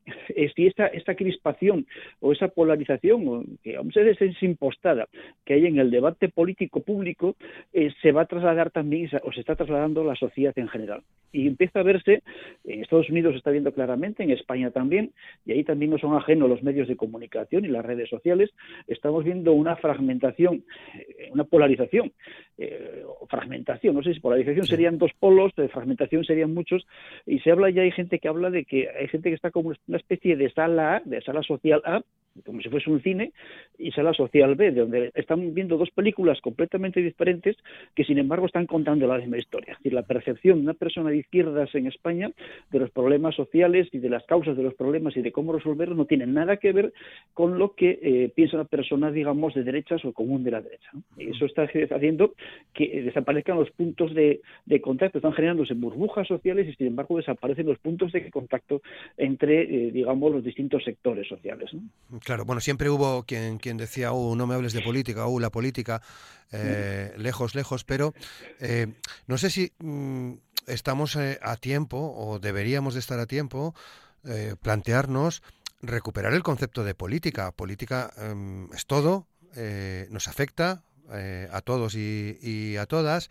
si 0.55 0.67
esta, 0.67 0.87
esta 0.87 1.15
crispación 1.15 1.87
o 2.21 2.33
esa 2.33 2.49
polarización, 2.49 3.59
que 3.63 3.77
a 3.77 3.83
veces 3.83 4.21
es 4.21 4.43
impostada, 4.43 5.09
que 5.45 5.55
hay 5.55 5.67
en 5.67 5.79
el 5.79 5.91
debate 5.91 6.29
político 6.29 6.81
público, 6.81 7.37
eh, 7.73 7.91
se 8.03 8.13
va 8.13 8.23
a 8.23 8.27
trasladar 8.27 8.71
también, 8.71 9.11
o 9.23 9.33
se 9.33 9.41
está 9.41 9.57
trasladando 9.57 10.05
la 10.05 10.17
sociedad 10.17 10.57
en 10.59 10.69
general. 10.69 11.03
Y 11.33 11.47
empieza 11.47 11.81
a 11.81 11.83
verse, 11.83 12.23
en 12.65 12.83
Estados 12.83 13.11
Unidos 13.11 13.33
se 13.33 13.39
está 13.39 13.51
viendo 13.51 13.73
claramente, 13.73 14.23
en 14.23 14.31
España 14.31 14.71
también, 14.71 15.13
y 15.45 15.53
ahí 15.53 15.65
también 15.65 15.91
no 15.91 15.99
son 15.99 16.15
ajenos 16.15 16.49
los 16.49 16.63
medios 16.63 16.89
de 16.89 16.97
comunicación 16.97 17.58
y 17.65 17.69
las 17.69 17.85
redes 17.85 18.09
sociales, 18.09 18.51
estamos 18.87 19.25
viendo 19.25 19.53
una 19.53 19.77
fragmentación, 19.77 20.65
eh, 20.95 21.29
una 21.33 21.45
polarización, 21.45 22.13
eh, 22.57 23.05
fragmentación, 23.29 23.95
no 23.95 24.03
sé 24.03 24.15
si 24.15 24.21
polarización 24.21 24.67
serían 24.67 24.99
dos 24.99 25.13
polos, 25.19 25.55
de 25.57 25.69
fragmentación 25.69 26.25
serían 26.25 26.55
muchos, 26.55 26.87
y 27.27 27.41
se 27.41 27.51
habla 27.51 27.71
ya, 27.71 27.83
hay 27.83 27.93
gente 27.93 28.19
que 28.19 28.29
habla 28.29 28.51
de 28.51 28.65
que 28.65 28.89
hay 28.89 29.09
gente 29.09 29.29
que 29.29 29.35
está 29.35 29.51
como 29.51 29.73
una 29.87 29.99
especie 29.99 30.37
de 30.37 30.51
sala 30.51 30.97
A, 30.97 31.03
de 31.05 31.21
sala 31.23 31.43
social 31.43 31.83
A, 31.85 32.03
como 32.45 32.61
si 32.61 32.69
fuese 32.69 32.91
un 32.91 33.03
cine, 33.03 33.33
y 33.79 33.91
sala 33.93 34.13
social 34.13 34.55
B, 34.55 34.73
donde 34.73 35.11
están 35.15 35.55
viendo 35.55 35.77
dos 35.77 35.91
películas 35.91 36.41
completamente 36.41 37.01
diferentes 37.01 37.57
que 37.95 38.05
sin 38.05 38.19
embargo 38.19 38.47
están 38.47 38.67
contando 38.67 39.07
la 39.07 39.19
misma 39.19 39.39
historia. 39.39 39.73
Es 39.73 39.79
decir, 39.79 39.93
la 39.93 40.03
percepción 40.03 40.59
de 40.59 40.65
una 40.65 40.75
persona 40.75 41.11
de 41.11 41.19
izquierdas 41.19 41.75
en 41.75 41.87
España 41.87 42.31
de 42.71 42.79
los 42.79 42.91
problemas 42.91 43.35
sociales 43.35 43.89
y 43.93 43.99
de 43.99 44.11
las 44.11 44.25
causas 44.25 44.57
de 44.57 44.63
los 44.63 44.75
problemas 44.75 45.17
y 45.17 45.23
de 45.23 45.33
cómo 45.33 45.53
resolverlos 45.53 45.97
no 45.97 46.07
tiene 46.07 46.27
nada 46.27 46.57
que 46.57 46.73
ver 46.73 46.93
con 47.35 47.59
lo 47.59 47.75
que 47.75 47.99
eh, 48.03 48.33
piensa 48.35 48.57
una 48.57 48.65
persona, 48.65 49.11
digamos, 49.11 49.55
de 49.55 49.63
derechas 49.63 50.05
o 50.05 50.13
común 50.13 50.45
de 50.45 50.51
la 50.51 50.61
derecha. 50.61 50.91
Y 51.17 51.31
eso 51.31 51.47
está 51.47 51.63
haciendo 51.63 52.35
que 52.75 53.03
desaparezcan 53.03 53.59
los 53.59 53.71
puntos 53.71 54.15
de, 54.15 54.41
contacto, 54.83 55.19
están 55.19 55.33
generándose 55.33 55.75
burbujas 55.75 56.27
sociales 56.27 56.69
y 56.69 56.75
sin 56.75 56.89
embargo 56.89 57.17
desaparecen 57.17 57.67
los 57.67 57.79
puntos 57.79 58.13
de 58.13 58.31
contacto 58.31 58.83
entre, 59.17 59.63
eh, 59.63 59.91
digamos, 59.91 60.33
los 60.33 60.45
distintos 60.45 60.85
sectores 60.85 61.27
sociales. 61.29 61.71
Claro, 62.29 62.45
bueno, 62.45 62.61
siempre 62.61 62.91
hubo 62.91 63.23
quien, 63.23 63.57
quien 63.57 63.79
decía, 63.79 64.13
oh, 64.13 64.37
no 64.37 64.47
me 64.47 64.55
hables 64.55 64.75
de 64.75 64.83
política, 64.83 65.25
oh, 65.25 65.41
la 65.41 65.49
política, 65.49 66.03
eh, 66.53 67.15
lejos, 67.17 67.55
lejos, 67.55 67.85
pero 67.85 68.13
no 69.27 69.39
sé 69.39 69.49
si 69.49 69.73
mm, 69.79 70.35
estamos 70.67 71.17
a 71.17 71.57
tiempo 71.57 71.97
o 71.97 72.39
deberíamos 72.39 72.93
de 72.93 73.01
estar 73.01 73.19
a 73.19 73.25
tiempo 73.25 73.75
plantearnos 74.61 75.43
recuperar 75.81 76.35
el 76.35 76.43
concepto 76.43 76.85
de 76.85 76.95
política. 76.95 77.51
Política 77.51 78.13
em, 78.19 78.71
es 78.75 78.85
todo, 78.85 79.27
eh, 79.57 80.07
nos 80.11 80.29
afecta 80.29 80.83
eh, 81.11 81.49
a 81.51 81.63
todos 81.63 81.95
y, 81.95 82.77
a 82.77 82.85
todas. 82.85 83.31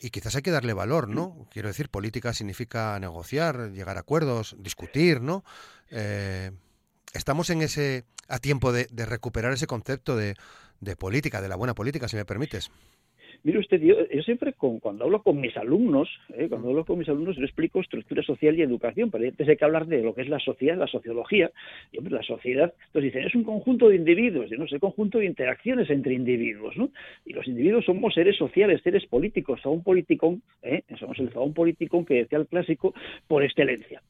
Y 0.00 0.08
quizás 0.08 0.36
hay 0.36 0.42
que 0.42 0.50
darle 0.50 0.72
valor, 0.72 1.06
¿no? 1.06 1.46
Quiero 1.50 1.68
decir, 1.68 1.90
política 1.90 2.32
significa 2.32 2.98
negociar, 2.98 3.72
llegar 3.72 3.98
a 3.98 4.00
acuerdos, 4.00 4.56
discutir, 4.58 5.20
¿no? 5.20 5.44
Estamos 7.12 7.50
en 7.50 7.62
ese 7.62 8.04
a 8.28 8.38
tiempo 8.38 8.72
de, 8.72 8.86
recuperar 9.06 9.52
ese 9.52 9.66
concepto 9.66 10.16
de, 10.16 10.34
de 10.80 10.96
política, 10.96 11.42
de 11.42 11.48
la 11.48 11.56
buena 11.56 11.74
política, 11.74 12.08
si 12.08 12.16
me 12.16 12.24
permites. 12.24 12.70
Mire 13.44 13.58
usted, 13.58 13.80
yo, 13.80 13.96
siempre 14.24 14.52
cuando 14.52 15.04
hablo 15.04 15.20
con 15.22 15.40
mis 15.40 15.56
alumnos, 15.56 16.08
¿eh? 16.36 16.46
cuando 16.48 16.68
hablo 16.68 16.84
con 16.84 16.96
mis 16.96 17.08
alumnos, 17.08 17.36
yo 17.36 17.42
explico 17.42 17.80
estructura 17.80 18.22
social 18.22 18.56
y 18.56 18.62
educación, 18.62 19.10
pero 19.10 19.26
antes 19.26 19.48
hay 19.48 19.56
que 19.56 19.64
hablar 19.64 19.86
de 19.86 20.00
lo 20.00 20.14
que 20.14 20.22
es 20.22 20.28
la 20.28 20.38
sociedad, 20.38 20.76
la 20.76 20.86
sociología. 20.86 21.50
Y 21.90 21.98
hombre, 21.98 22.14
la 22.14 22.22
sociedad, 22.22 22.72
entonces 22.86 23.12
dicen, 23.12 23.26
es 23.26 23.34
un 23.34 23.42
conjunto 23.42 23.88
de 23.88 23.96
individuos, 23.96 24.48
no 24.52 24.64
es 24.64 24.72
el 24.72 24.78
conjunto 24.78 25.18
de 25.18 25.26
interacciones 25.26 25.90
entre 25.90 26.14
individuos, 26.14 26.76
¿no? 26.76 26.90
Y 27.26 27.32
los 27.32 27.46
individuos 27.48 27.84
somos 27.84 28.14
seres 28.14 28.36
sociales, 28.36 28.80
seres 28.82 29.06
políticos, 29.06 29.60
un 29.64 29.82
politicón, 29.82 30.42
¿eh? 30.62 30.82
somos 31.00 31.18
el 31.18 31.32
un 31.34 31.52
politicón 31.52 32.04
que 32.04 32.14
decía 32.14 32.38
el 32.38 32.46
clásico, 32.46 32.94
por 33.26 33.42
excelencia. 33.42 34.02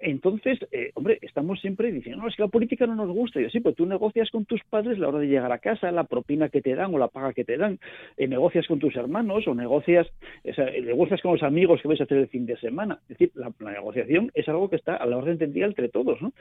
Entonces, 0.00 0.58
eh, 0.72 0.90
hombre, 0.94 1.18
estamos 1.20 1.60
siempre 1.60 1.92
diciendo, 1.92 2.22
no, 2.22 2.28
es 2.28 2.36
que 2.36 2.42
la 2.42 2.48
política 2.48 2.86
no 2.86 2.94
nos 2.94 3.08
gusta. 3.08 3.38
Y 3.38 3.44
yo, 3.44 3.50
sí, 3.50 3.60
pues 3.60 3.76
tú 3.76 3.84
negocias 3.84 4.30
con 4.30 4.46
tus 4.46 4.62
padres 4.64 4.98
la 4.98 5.08
hora 5.08 5.18
de 5.18 5.28
llegar 5.28 5.52
a 5.52 5.58
casa, 5.58 5.92
la 5.92 6.04
propina 6.04 6.48
que 6.48 6.62
te 6.62 6.74
dan 6.74 6.94
o 6.94 6.98
la 6.98 7.08
paga 7.08 7.34
que 7.34 7.44
te 7.44 7.58
dan, 7.58 7.78
eh, 8.16 8.26
negocias 8.26 8.66
con 8.66 8.78
tus 8.78 8.96
hermanos 8.96 9.46
o 9.46 9.54
negocias, 9.54 10.06
o 10.44 10.62
negocias 10.82 11.20
con 11.20 11.32
los 11.32 11.42
amigos 11.42 11.82
que 11.82 11.88
vais 11.88 12.00
a 12.00 12.04
hacer 12.04 12.18
el 12.18 12.28
fin 12.28 12.46
de 12.46 12.56
semana. 12.56 12.98
Es 13.02 13.18
decir, 13.18 13.32
la, 13.34 13.52
negociación 13.60 14.30
es 14.34 14.48
algo 14.48 14.70
que 14.70 14.76
está 14.76 14.96
a 14.96 15.06
la 15.06 15.18
orden 15.18 15.38
del 15.38 15.52
día 15.52 15.66
entre 15.66 15.88
todos, 15.88 16.20
¿no? 16.22 16.32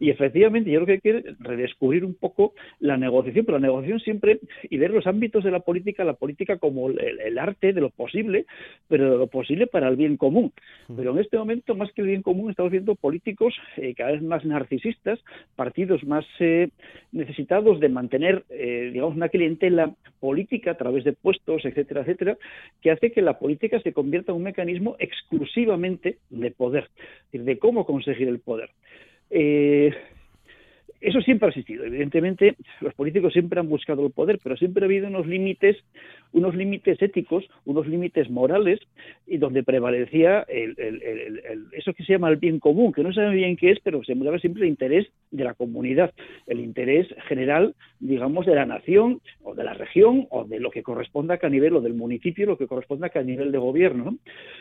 Y 0.00 0.10
efectivamente, 0.10 0.70
yo 0.70 0.84
creo 0.84 0.86
que 1.00 1.08
hay 1.08 1.22
que 1.22 1.34
redescubrir 1.38 2.04
un 2.04 2.14
poco 2.14 2.54
la 2.80 2.96
negociación, 2.96 3.44
pero 3.44 3.58
la 3.58 3.66
negociación 3.66 4.00
siempre, 4.00 4.40
y 4.68 4.76
ver 4.78 4.90
los 4.90 5.06
ámbitos 5.06 5.44
de 5.44 5.50
la 5.50 5.60
política, 5.60 6.04
la 6.04 6.14
política 6.14 6.58
como 6.58 6.90
el, 6.90 7.38
arte 7.38 7.72
de 7.72 7.80
lo 7.80 7.90
posible, 7.90 8.46
pero 8.88 9.12
de 9.12 9.18
lo 9.18 9.26
posible 9.26 9.66
para 9.66 9.88
el 9.88 9.96
bien 9.96 10.16
común. 10.16 10.52
Pero 10.96 11.12
en 11.12 11.18
este 11.18 11.36
momento, 11.36 11.74
más 11.74 11.92
que 11.92 12.02
el 12.02 12.08
bien 12.08 12.22
común, 12.22 12.50
estamos 12.50 12.72
viendo 12.72 12.94
políticos 13.04 13.52
eh, 13.76 13.92
cada 13.94 14.12
vez 14.12 14.22
más 14.22 14.46
narcisistas, 14.46 15.20
partidos 15.56 16.04
más 16.04 16.24
eh, 16.40 16.70
necesitados 17.12 17.78
de 17.78 17.90
mantener, 17.90 18.46
eh, 18.48 18.88
digamos, 18.94 19.14
una 19.14 19.28
clientela 19.28 19.94
política 20.20 20.70
a 20.70 20.78
través 20.78 21.04
de 21.04 21.12
puestos, 21.12 21.66
etcétera, 21.66 22.00
etcétera, 22.00 22.38
que 22.80 22.90
hace 22.90 23.12
que 23.12 23.20
la 23.20 23.38
política 23.38 23.78
se 23.80 23.92
convierta 23.92 24.32
en 24.32 24.38
un 24.38 24.44
mecanismo 24.44 24.96
exclusivamente 24.98 26.16
de 26.30 26.50
poder, 26.50 26.88
de 27.30 27.58
cómo 27.58 27.84
conseguir 27.84 28.26
el 28.26 28.38
poder. 28.38 28.70
Eso 31.00 31.20
siempre 31.20 31.46
ha 31.46 31.50
existido. 31.50 31.84
Evidentemente, 31.84 32.56
los 32.80 32.94
políticos 32.94 33.32
siempre 33.32 33.60
han 33.60 33.68
buscado 33.68 34.06
el 34.06 34.12
poder, 34.12 34.38
pero 34.42 34.56
siempre 34.56 34.84
ha 34.84 34.86
habido 34.86 35.06
unos 35.08 35.26
límites, 35.26 35.76
unos 36.32 36.54
límites 36.54 37.00
éticos, 37.02 37.44
unos 37.64 37.86
límites 37.86 38.30
morales, 38.30 38.80
y 39.26 39.36
donde 39.36 39.62
prevalecía 39.62 40.46
eso 41.72 41.92
que 41.92 42.04
se 42.04 42.12
llama 42.12 42.30
el 42.30 42.36
bien 42.36 42.58
común, 42.58 42.92
que 42.92 43.02
no 43.02 43.12
sabe 43.12 43.34
bien 43.34 43.56
qué 43.56 43.72
es, 43.72 43.80
pero 43.80 44.02
se 44.04 44.14
mueve 44.14 44.38
siempre 44.38 44.62
el 44.62 44.70
interés 44.70 45.06
de 45.30 45.44
la 45.44 45.54
comunidad, 45.54 46.12
el 46.46 46.60
interés 46.60 47.06
general, 47.28 47.74
digamos, 48.00 48.46
de 48.46 48.54
la 48.54 48.66
nación 48.66 49.20
o 49.42 49.54
de 49.54 49.64
la 49.64 49.74
región 49.74 50.26
o 50.30 50.44
de 50.44 50.60
lo 50.60 50.70
que 50.70 50.82
corresponda 50.82 51.38
a 51.42 51.48
nivel 51.48 51.76
o 51.76 51.80
del 51.80 51.94
municipio, 51.94 52.46
lo 52.46 52.56
que 52.56 52.66
corresponda 52.66 53.10
a 53.14 53.22
nivel 53.22 53.52
de 53.52 53.58
gobierno. 53.58 54.16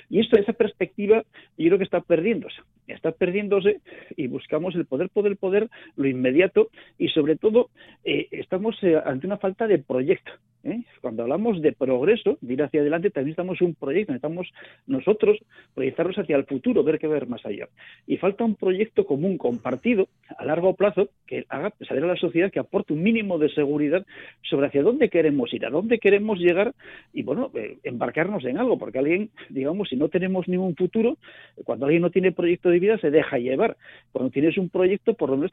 Y 0.09 0.19
esto, 0.19 0.37
esa 0.37 0.53
perspectiva, 0.53 1.23
yo 1.57 1.67
creo 1.67 1.77
que 1.77 1.85
está 1.85 2.01
perdiéndose. 2.01 2.57
Está 2.87 3.11
perdiéndose 3.11 3.79
y 4.17 4.27
buscamos 4.27 4.75
el 4.75 4.85
poder, 4.85 5.09
poder, 5.09 5.37
poder, 5.37 5.69
lo 5.95 6.07
inmediato 6.07 6.69
y 6.97 7.09
sobre 7.09 7.35
todo 7.35 7.69
eh, 8.03 8.27
estamos 8.31 8.75
eh, 8.83 8.99
ante 9.03 9.27
una 9.27 9.37
falta 9.37 9.67
de 9.67 9.79
proyecto. 9.79 10.31
¿eh? 10.63 10.81
Cuando 11.01 11.23
hablamos 11.23 11.61
de 11.61 11.71
progreso, 11.73 12.37
de 12.41 12.53
ir 12.53 12.63
hacia 12.63 12.81
adelante, 12.81 13.09
también 13.09 13.31
estamos 13.31 13.61
un 13.61 13.75
proyecto, 13.75 14.11
necesitamos 14.11 14.51
nosotros 14.87 15.37
proyectarnos 15.73 16.17
hacia 16.17 16.35
el 16.35 16.45
futuro, 16.45 16.83
ver 16.83 16.99
qué 16.99 17.07
ver 17.07 17.27
más 17.27 17.45
allá. 17.45 17.67
Y 18.07 18.17
falta 18.17 18.43
un 18.43 18.55
proyecto 18.55 19.05
común, 19.05 19.37
compartido, 19.37 20.07
a 20.37 20.45
largo 20.45 20.75
plazo, 20.75 21.09
que 21.27 21.45
haga 21.49 21.73
salir 21.87 22.03
a 22.03 22.07
la 22.07 22.15
sociedad, 22.15 22.51
que 22.51 22.59
aporte 22.59 22.93
un 22.93 23.03
mínimo 23.03 23.37
de 23.37 23.49
seguridad 23.49 24.05
sobre 24.41 24.67
hacia 24.67 24.83
dónde 24.83 25.09
queremos 25.09 25.53
ir, 25.53 25.65
a 25.65 25.69
dónde 25.69 25.99
queremos 25.99 26.39
llegar 26.39 26.73
y, 27.13 27.23
bueno, 27.23 27.51
embarcarnos 27.83 28.43
en 28.45 28.57
algo, 28.57 28.77
porque 28.77 28.99
alguien, 28.99 29.29
digamos, 29.49 29.89
si 29.89 29.95
no 29.95 30.09
tenemos 30.09 30.47
ningún 30.47 30.75
futuro, 30.75 31.17
cuando 31.63 31.85
alguien 31.85 32.01
no 32.01 32.09
tiene 32.09 32.31
proyecto 32.31 32.69
de 32.73 32.79
vida, 32.79 32.97
se 32.97 33.11
deja 33.11 33.37
llevar. 33.37 33.77
Cuando 34.11 34.31
tienes 34.31 34.57
un 34.57 34.69
proyecto, 34.69 35.13
por 35.13 35.29
lo 35.29 35.37
menos 35.37 35.51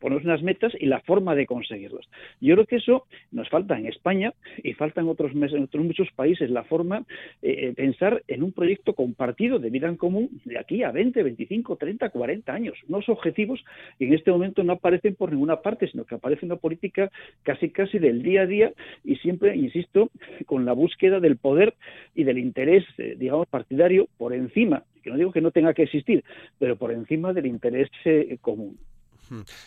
poner 0.00 0.24
unas 0.24 0.42
metas 0.42 0.72
y 0.78 0.86
la 0.86 1.00
forma 1.00 1.34
de 1.34 1.46
conseguirlas. 1.46 2.06
Yo 2.40 2.54
creo 2.54 2.66
que 2.66 2.76
eso 2.76 3.06
nos 3.30 3.48
falta 3.48 3.78
en 3.78 3.86
España 3.86 4.32
y 4.62 4.72
falta 4.72 5.00
en 5.00 5.08
otros, 5.08 5.32
en 5.32 5.62
otros 5.62 5.84
muchos 5.84 6.08
países, 6.14 6.50
la 6.50 6.64
forma 6.64 7.04
de 7.42 7.68
eh, 7.68 7.72
pensar 7.74 8.22
en 8.28 8.42
un 8.42 8.52
proyecto 8.52 8.94
compartido 8.94 9.58
de 9.58 9.70
vida 9.70 9.88
en 9.88 9.96
común 9.96 10.40
de 10.44 10.58
aquí 10.58 10.82
a 10.82 10.90
20, 10.90 11.22
25, 11.22 11.76
30, 11.76 12.10
40 12.10 12.52
años. 12.52 12.78
Unos 12.88 13.08
objetivos 13.08 13.62
que 13.98 14.06
en 14.06 14.14
este 14.14 14.30
momento 14.30 14.62
no 14.62 14.74
aparecen 14.74 15.14
por 15.14 15.30
ninguna 15.30 15.56
parte, 15.56 15.88
sino 15.88 16.04
que 16.04 16.14
aparece 16.14 16.46
una 16.46 16.56
política 16.56 17.10
casi 17.42 17.70
casi 17.70 17.98
del 17.98 18.22
día 18.22 18.42
a 18.42 18.46
día 18.46 18.72
y 19.04 19.16
siempre, 19.16 19.56
insisto, 19.56 20.10
con 20.46 20.64
la 20.64 20.72
búsqueda 20.72 21.20
del 21.20 21.36
poder 21.36 21.74
y 22.14 22.24
del 22.24 22.38
interés, 22.38 22.84
eh, 22.98 23.16
digamos, 23.18 23.46
partidario 23.48 24.08
por 24.18 24.32
encima, 24.32 24.84
que 25.10 25.12
no 25.12 25.18
digo 25.18 25.32
que 25.32 25.40
no 25.40 25.50
tenga 25.50 25.74
que 25.74 25.82
existir, 25.82 26.24
pero 26.58 26.76
por 26.76 26.92
encima 26.92 27.32
del 27.32 27.46
interés 27.46 27.90
eh, 28.04 28.38
común. 28.40 28.78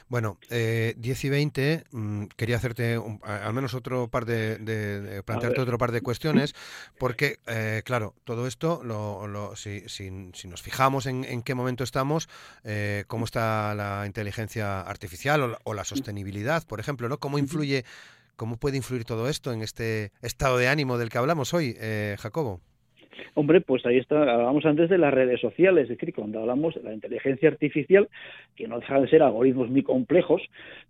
Bueno, 0.09 0.38
eh, 0.50 0.93
10 0.97 1.25
y 1.25 1.29
20, 1.29 1.83
mm, 1.91 2.25
quería 2.35 2.57
hacerte 2.57 3.00
al 3.23 3.53
menos 3.53 3.73
otro 3.73 4.09
par 4.09 4.25
de, 4.25 5.21
plantearte 5.25 5.62
otro 5.62 5.77
par 5.77 5.91
de 5.91 6.01
cuestiones, 6.01 6.53
porque, 6.97 7.39
eh, 7.47 7.81
claro, 7.85 8.13
todo 8.23 8.47
esto, 8.47 8.83
lo, 8.83 9.55
si, 9.55 9.88
si, 9.88 10.09
nos 10.12 10.62
fijamos 10.62 11.05
en, 11.05 11.41
qué 11.43 11.55
momento 11.55 11.83
estamos, 11.83 12.29
eh, 12.63 13.05
cómo 13.07 13.25
está 13.25 13.73
la 13.75 14.03
inteligencia 14.05 14.81
artificial 14.81 15.57
o 15.63 15.73
la, 15.73 15.83
sostenibilidad, 15.83 16.65
por 16.65 16.79
ejemplo, 16.79 17.09
¿no? 17.09 17.17
¿Cómo 17.19 17.38
influye, 17.38 17.83
cómo 18.35 18.57
puede 18.57 18.77
influir 18.77 19.05
todo 19.05 19.27
esto 19.27 19.51
en 19.51 19.62
este 19.62 20.12
estado 20.21 20.57
de 20.57 20.67
ánimo 20.67 20.97
del 20.97 21.09
que 21.09 21.17
hablamos 21.17 21.53
hoy, 21.53 21.75
eh, 21.79 22.15
Jacobo? 22.19 22.62
Hombre, 23.36 23.62
pues 23.62 23.86
ahí 23.86 23.98
está, 23.98 24.20
hablábamos 24.20 24.65
antes 24.65 24.89
de 24.89 24.98
las 24.98 25.13
redes 25.13 25.39
sociales, 25.39 25.84
es 25.84 25.89
decir, 25.89 26.13
cuando 26.13 26.39
hablamos 26.39 26.75
de 26.75 26.84
la 26.84 26.93
inteligencia 26.93 27.50
artificial, 27.50 28.10
que 28.55 28.67
no 28.67 28.79
dejan 28.79 29.01
de 29.01 29.10
ser 29.10 29.24
algoritmos 29.24 29.70
muy 29.70 29.84
complejos, 29.84 30.41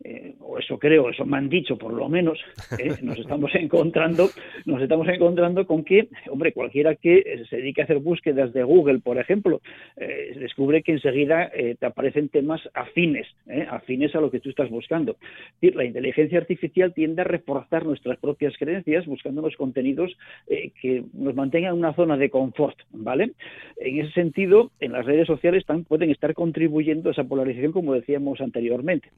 eh, 0.04 0.36
o 0.40 0.58
eso 0.58 0.78
creo, 0.78 1.10
eso 1.10 1.26
me 1.26 1.38
han 1.38 1.50
dicho 1.50 1.78
por 1.78 1.94
lo 1.94 2.10
menos, 2.10 2.40
eh, 2.78 2.94
nos 3.02 3.20
estamos 3.20 3.54
encontrando, 3.56 4.30
nos 4.66 4.82
estamos 4.82 5.08
encontrando 5.08 5.66
con 5.66 5.84
que, 5.84 6.10
hombre, 6.30 6.52
cualquiera 6.52 6.96
que 6.96 7.44
se 7.50 7.58
dedique 7.58 7.82
a 7.82 7.84
hacer 7.86 8.00
búsquedas 8.00 8.54
de 8.54 8.64
Google, 8.64 9.00
por 9.00 9.18
ejemplo, 9.18 9.62
eh, 9.98 10.36
descubre 10.40 10.84
que 10.84 10.94
enseguida 10.94 11.52
te 11.80 11.86
aparecen 11.86 12.30
temas 12.30 12.62
afines, 12.74 13.28
afines 13.70 14.14
a 14.16 14.22
lo 14.22 14.32
que 14.32 14.40
tú 14.40 14.50
estás 14.50 14.70
buscando. 14.70 15.14
Es 15.14 15.62
decir, 15.62 15.76
la 15.76 15.86
inteligencia 15.86 16.38
artificial 16.38 16.94
tiende 16.94 17.22
a 17.22 17.26
reforzar 17.26 17.86
nuestras 17.86 18.18
propias 18.18 18.56
creencias 18.58 19.06
buscando 19.06 19.42
los 19.42 19.56
contenidos 19.56 20.16
que 20.48 21.04
nos 21.14 21.36
mantengan 21.36 21.74
en 21.74 21.80
una 21.80 21.94
zona 21.94 22.13
de 22.20 22.30
confort, 22.30 22.78
¿vale? 22.92 23.32
En 23.78 24.00
ese 24.00 24.12
sentido, 24.14 24.72
en 24.80 24.94
las 24.94 25.06
redes 25.06 25.28
sociales 25.28 25.66
también 25.66 25.86
pueden 25.86 26.12
estar 26.12 26.34
contribuyendo 26.34 27.10
a 27.10 27.12
esa 27.12 27.24
polarización, 27.24 27.72
como 27.72 27.94
decíamos 27.94 28.42
anteriormente. 28.42 29.10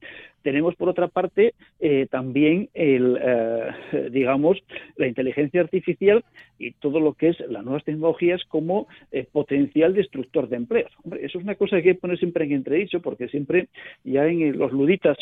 Tenemos, 0.42 0.76
por 0.76 0.90
otra 0.90 1.08
parte, 1.08 1.54
eh, 1.80 2.08
también 2.10 2.70
el, 2.74 3.18
eh, 3.22 4.10
digamos, 4.12 4.58
la 4.98 5.08
inteligencia 5.08 5.62
artificial 5.62 6.24
y 6.58 6.72
todo 6.72 7.00
lo 7.00 7.14
que 7.14 7.30
es 7.30 7.40
las 7.50 7.64
nuevas 7.64 7.84
tecnologías 7.84 8.44
como 8.46 8.88
eh, 9.12 9.28
potencial 9.32 9.94
destructor 9.94 10.48
de 10.50 10.58
empleos. 10.58 10.92
Hombre, 11.04 11.26
eso 11.26 11.38
es 11.38 11.44
una 11.44 11.56
cosa 11.56 11.82
que 11.82 11.90
hay 11.90 11.96
que 11.96 12.02
poner 12.02 12.18
siempre 12.18 12.46
en 12.46 12.54
entredicho, 12.54 13.02
porque 13.02 13.28
siempre 13.28 13.68
ya 14.04 14.26
en 14.26 14.58
los 14.58 14.72
luditas 14.72 15.18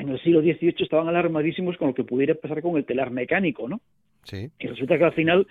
en 0.00 0.08
el 0.08 0.20
siglo 0.20 0.40
XVIII 0.40 0.76
estaban 0.78 1.08
alarmadísimos 1.08 1.76
con 1.76 1.88
lo 1.88 1.94
que 1.94 2.04
pudiera 2.04 2.34
pasar 2.34 2.62
con 2.62 2.76
el 2.76 2.84
telar 2.84 3.10
mecánico, 3.10 3.68
¿no? 3.68 3.80
Sí. 4.24 4.50
Y 4.58 4.66
resulta 4.66 4.98
que 4.98 5.04
al 5.04 5.12
final 5.12 5.46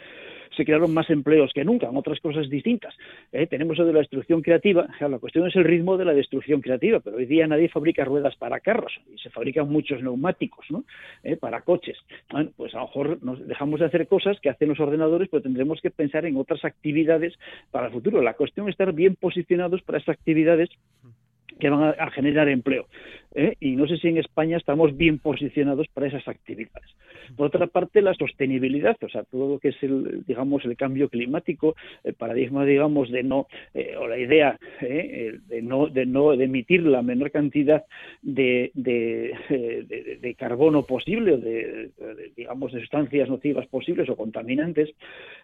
se 0.56 0.66
crearon 0.66 0.94
más 0.94 1.10
empleos 1.10 1.52
que 1.54 1.64
nunca 1.64 1.88
en 1.88 1.98
otras 1.98 2.20
cosas 2.20 2.50
distintas. 2.50 2.96
¿eh? 3.32 3.48
Tenemos 3.48 3.78
lo 3.78 3.86
de 3.86 3.94
la 3.94 4.00
destrucción 4.00 4.42
creativa, 4.42 4.88
la 5.00 5.20
cuestión 5.20 5.48
es 5.48 5.56
el 5.56 5.64
ritmo 5.64 5.98
de 5.98 6.06
la 6.06 6.14
destrucción 6.14 6.62
creativa, 6.62 7.00
pero 7.00 7.18
hoy 7.18 7.26
día 7.26 7.48
nadie 7.48 7.70
fabrica 7.70 8.06
ruedas 8.06 8.36
para 8.36 8.60
carros 8.60 8.94
y 9.14 9.18
se 9.20 9.30
fabrican 9.30 9.70
muchos 9.70 10.02
neumáticos. 10.02 10.66
¿Eh? 11.24 11.36
para 11.36 11.62
coches. 11.62 11.98
Bueno, 12.32 12.52
pues 12.56 12.74
a 12.76 12.80
lo 12.80 12.86
mejor 12.86 13.24
nos 13.24 13.48
dejamos 13.48 13.80
de 13.80 13.86
hacer 13.88 14.08
cosas 14.08 14.40
que 14.40 14.50
hacen 14.50 14.70
los 14.70 14.80
ordenadores, 14.80 15.30
pero 15.30 15.44
tendremos 15.44 15.82
que 15.82 15.92
pensar 15.92 16.26
en 16.26 16.38
otras 16.38 16.64
actividades 16.66 17.38
para 17.72 17.88
el 17.88 17.94
futuro. 17.94 18.22
La 18.22 18.34
cuestión 18.34 18.68
es 18.68 18.74
estar 18.74 18.94
bien 18.94 19.16
posicionados 19.16 19.82
para 19.82 19.98
esas 19.98 20.16
actividades 20.16 20.70
que 21.60 21.70
van 21.70 21.94
a, 21.98 22.12
generar 22.12 22.48
empleo. 22.48 22.88
¿Eh? 23.36 23.56
Y 23.60 23.76
no 23.76 23.88
sé 23.88 23.98
si 23.98 24.08
en 24.08 24.18
España 24.18 24.58
estamos 24.58 24.96
bien 24.96 25.20
posicionados 25.20 25.88
para 25.94 26.08
esas 26.08 26.28
actividades. 26.28 26.90
Por 27.36 27.48
otra 27.48 27.68
parte, 27.68 28.02
la 28.02 28.14
sostenibilidad, 28.14 28.98
o 29.04 29.10
sea, 29.10 29.24
todo 29.24 29.54
lo 29.54 29.60
que 29.60 29.70
es 29.70 29.84
el, 29.84 30.24
digamos, 30.26 30.66
el 30.66 30.76
cambio 30.76 31.10
climático, 31.10 31.76
el 32.04 32.16
paradigma, 32.16 32.66
digamos, 32.66 33.12
de 33.12 33.24
no, 33.24 33.48
eh, 33.74 33.96
o 33.98 34.08
la 34.08 34.18
idea 34.18 34.58
¿eh? 34.82 35.38
de 35.48 35.62
no, 35.62 35.88
de 35.88 36.06
no 36.06 36.34
emitir 36.34 36.84
la 36.84 37.02
menor 37.02 37.32
cantidad 37.32 37.84
de, 38.22 38.72
de, 38.74 40.18
de, 40.22 40.36
carbono 40.36 40.84
posible, 40.84 41.34
o 41.34 41.38
de, 41.38 41.92
digamos, 42.36 42.72
de 42.72 42.80
sustancias 42.80 43.30
nocivas 43.30 43.68
posibles 43.68 44.10
o 44.10 44.16
contaminantes, 44.16 44.90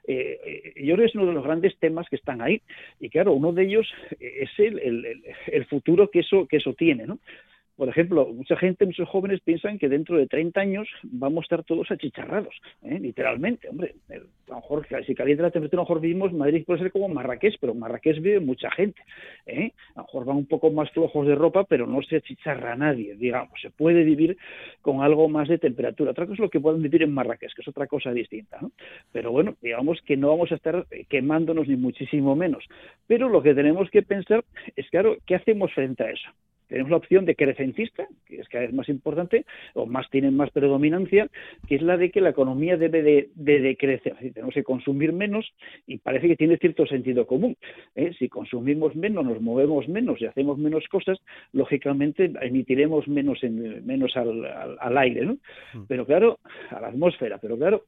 yo 0.08 0.96
creo 0.96 0.98
que 0.98 1.06
es 1.06 1.16
uno 1.16 1.28
de 1.28 1.34
los 1.34 1.44
grandes 1.44 1.78
temas 1.78 2.08
que 2.10 2.16
están 2.16 2.42
ahí. 2.42 2.62
Y 3.00 3.10
claro, 3.10 3.34
uno 3.34 3.52
de 3.52 3.64
ellos 3.64 3.88
es 4.20 4.50
el, 4.58 4.80
el, 4.80 5.24
el 5.48 5.66
futuro 5.66 6.10
que 6.10 6.20
eso, 6.20 6.48
que 6.48 6.58
eso 6.58 6.74
tiene, 6.74 7.06
¿no? 7.06 7.20
Por 7.76 7.90
ejemplo, 7.90 8.26
mucha 8.34 8.56
gente, 8.56 8.86
muchos 8.86 9.10
jóvenes 9.10 9.42
piensan 9.42 9.78
que 9.78 9.90
dentro 9.90 10.18
de 10.18 10.28
30 10.28 10.62
años 10.62 10.88
vamos 11.04 11.44
a 11.44 11.46
estar 11.46 11.64
todos 11.66 11.92
achicharrados, 11.92 12.56
¿eh? 12.84 13.00
literalmente. 13.00 13.68
Hombre, 13.68 13.96
a 14.10 14.16
lo 14.48 14.56
mejor, 14.56 14.88
si 15.06 15.14
caliente 15.14 15.44
la 15.44 15.52
temperatura, 15.52 15.82
a 15.82 15.84
lo 15.84 15.90
mejor 15.90 16.02
vivimos, 16.02 16.32
Madrid 16.32 16.64
puede 16.66 16.80
ser 16.80 16.92
como 16.94 17.10
Marrakech, 17.10 17.58
pero 17.60 17.74
en 17.74 17.80
Marrakech 17.80 18.22
vive 18.22 18.40
mucha 18.40 18.72
gente. 18.72 19.02
¿eh? 19.46 19.74
A 19.96 20.00
lo 20.00 20.04
mejor 20.04 20.26
van 20.26 20.38
un 20.38 20.46
poco 20.46 20.72
más 20.72 20.90
flojos 20.92 21.28
de 21.28 21.36
ropa, 21.36 21.66
pero 21.66 21.86
no 21.86 22.02
se 22.02 22.18
achicharra 22.18 22.78
nadie, 22.78 23.16
digamos. 23.16 23.60
Se 23.62 23.72
puede 23.72 24.04
vivir 24.04 24.38
con 24.82 25.02
algo 25.02 25.28
más 25.28 25.50
de 25.50 25.58
temperatura. 25.58 26.12
Otra 26.12 26.26
cosa 26.26 26.36
es 26.36 26.40
lo 26.40 26.50
que 26.50 26.62
pueden 26.62 26.82
vivir 26.82 27.04
en 27.04 27.14
Marrakech, 27.14 27.54
que 27.54 27.62
es 27.62 27.68
otra 27.68 27.88
cosa 27.88 28.12
distinta. 28.12 28.58
¿no? 28.62 28.72
Pero 29.12 29.32
bueno, 29.32 29.56
digamos 29.62 30.02
que 30.04 30.16
no 30.16 30.30
vamos 30.30 30.50
a 30.54 30.56
estar 30.56 30.86
quemándonos 31.10 31.68
ni 31.68 31.76
muchísimo 31.76 32.38
menos. 32.38 32.64
Pero 33.06 33.28
lo 33.28 33.44
que 33.44 33.54
tenemos 33.54 33.90
que 33.90 34.02
pensar 34.02 34.46
es, 34.78 34.90
claro, 34.90 35.18
¿qué 35.26 35.36
hacemos 35.36 35.74
frente 35.74 36.04
a 36.04 36.12
eso? 36.12 36.30
Tenemos 36.68 36.92
la 36.92 36.98
opción 36.98 37.26
decrecentista, 37.26 38.08
que 38.26 38.40
es 38.40 38.50
cada 38.50 38.66
vez 38.66 38.74
más 38.74 38.90
importante, 38.90 39.46
o 39.74 39.86
más 39.86 40.10
tienen 40.10 40.36
más 40.36 40.52
predominancia, 40.52 41.30
que 41.68 41.76
es 41.76 41.82
la 41.82 41.98
de 41.98 42.12
que 42.12 42.22
la 42.22 42.30
economía 42.30 42.78
debe 42.78 43.02
de, 43.04 43.30
decrecer. 43.36 44.16
tenemos 44.34 44.54
que 44.54 44.64
consumir 44.64 45.14
menos 45.14 45.54
y 45.88 45.98
parece 45.98 46.28
que 46.28 46.36
tiene 46.36 46.58
cierto 46.58 46.86
sentido 46.86 47.26
común. 47.26 47.58
¿eh? 47.96 48.12
Si 48.18 48.30
consumimos 48.30 48.96
menos, 48.96 49.26
nos 49.26 49.42
movemos 49.42 49.88
menos 49.88 50.22
y 50.22 50.26
hacemos 50.26 50.58
menos 50.58 50.88
cosas, 50.88 51.20
lógicamente 51.54 52.32
emitiremos 52.42 53.08
menos, 53.08 53.44
en, 53.44 53.86
menos 53.86 54.16
al, 54.18 54.46
al 54.46 54.98
aire, 54.98 55.26
¿no? 55.26 55.34
Mm. 55.74 55.86
Pero 55.88 56.06
claro, 56.06 56.40
a 56.70 56.80
la 56.80 56.88
atmósfera, 56.88 57.38
pero 57.38 57.58
claro, 57.58 57.84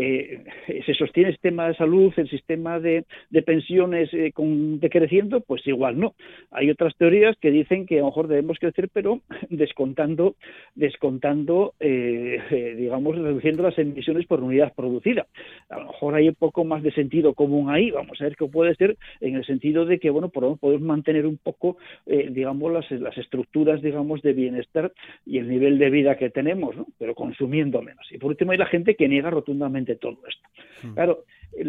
eh, 0.00 0.44
se 0.86 0.94
sostiene 0.94 1.30
el 1.30 1.34
sistema 1.34 1.66
de 1.66 1.74
salud, 1.74 2.12
el 2.16 2.30
sistema 2.30 2.78
de, 2.78 3.04
pensiones 3.44 4.08
eh, 4.14 4.30
con, 4.32 4.78
decreciendo, 4.78 5.40
pues 5.40 5.66
igual 5.66 5.98
no. 5.98 6.14
Hay 6.52 6.70
otras 6.70 6.94
teorías 6.96 7.36
que 7.38 7.50
dicen 7.50 7.84
que 7.84 7.96
a 7.96 8.00
lo 8.02 8.06
mejor 8.06 8.28
debemos 8.28 8.58
crecer, 8.60 8.88
pero 8.92 9.22
descontando, 9.50 10.36
descontando 10.76 11.74
eh, 11.80 12.76
digamos, 12.76 13.18
reduciendo 13.18 13.64
las 13.64 13.76
emisiones 13.76 14.24
por 14.26 14.40
unidad 14.40 14.72
producida. 14.72 15.26
A 15.68 15.80
lo 15.80 15.86
mejor 15.86 16.14
hay 16.14 16.28
un 16.28 16.36
poco 16.36 16.64
más 16.64 16.84
de 16.84 16.92
sentido 16.92 17.34
común 17.34 17.68
ahí, 17.68 17.90
vamos 17.90 18.20
a 18.20 18.24
ver 18.24 18.36
qué 18.36 18.46
puede 18.46 18.76
ser 18.76 18.96
en 19.20 19.34
el 19.34 19.44
sentido 19.46 19.84
de 19.84 19.98
que, 19.98 20.10
bueno, 20.10 20.28
podemos 20.28 20.80
mantener 20.80 21.26
un 21.26 21.38
poco, 21.38 21.76
digamos, 22.06 22.72
las, 22.72 22.88
las 22.92 23.18
estructuras, 23.18 23.82
digamos, 23.82 24.22
de 24.22 24.32
bienestar 24.32 24.92
y 25.26 25.38
el 25.38 25.48
nivel 25.48 25.78
de 25.78 25.90
vida 25.90 26.16
que 26.16 26.30
tenemos, 26.30 26.76
¿no? 26.76 26.86
pero 26.98 27.16
consumiendo 27.16 27.82
menos. 27.82 28.06
Y 28.12 28.18
por 28.18 28.30
último 28.30 28.52
hay 28.52 28.58
la 28.58 28.66
gente 28.66 28.94
que 28.94 29.08
niega 29.08 29.30
rotundamente 29.30 29.87
de 29.88 29.96
todo 29.96 30.18
esto. 30.28 30.48
Hmm. 30.82 30.94
Claro, 30.94 31.24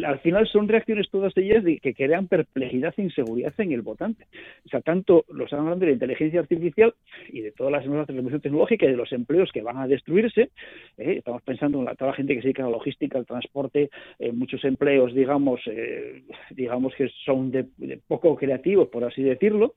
al 0.06 0.20
final 0.20 0.48
son 0.48 0.68
reacciones 0.68 1.10
todas 1.10 1.36
ellas 1.38 1.64
de, 1.64 1.80
que 1.80 1.94
crean 1.94 2.28
perplejidad 2.28 2.94
e 2.98 3.04
inseguridad 3.04 3.54
en 3.58 3.72
el 3.72 3.82
votante. 3.82 4.26
O 4.66 4.70
sea, 4.70 4.82
tanto 4.82 5.26
los 5.30 5.46
están 5.46 5.62
hablando 5.62 5.82
de 5.82 5.88
la 5.88 5.94
inteligencia 5.94 6.40
artificial 6.40 6.94
y 7.30 7.42
de 7.42 7.52
todas 7.52 7.72
las 7.72 7.86
nuevas 7.86 8.08
revoluciones 8.08 8.44
tecnológicas 8.44 8.88
y 8.88 8.92
de 8.92 8.98
los 8.98 9.12
empleos 9.12 9.52
que 9.52 9.62
van 9.62 9.78
a 9.78 9.88
destruirse. 9.88 10.50
¿eh? 10.98 11.16
estamos 11.18 11.42
pensando 11.44 11.80
en 11.80 11.86
la, 11.86 11.96
toda 11.96 12.12
la 12.12 12.18
gente 12.18 12.36
que 12.36 12.42
se 12.42 12.48
dedica 12.48 12.64
a 12.64 12.68
la 12.68 12.74
logística, 12.74 13.18
al 13.18 13.26
transporte, 13.26 13.90
eh, 14.20 14.32
muchos 14.32 14.64
empleos, 14.64 15.14
digamos, 15.14 15.62
eh, 15.68 16.24
digamos 16.52 16.94
que 16.96 17.10
son 17.26 17.52
de, 17.52 17.66
poco 18.08 18.36
creativos, 18.36 18.90
por 18.90 19.04
así 19.06 19.24
decirlo. 19.24 19.74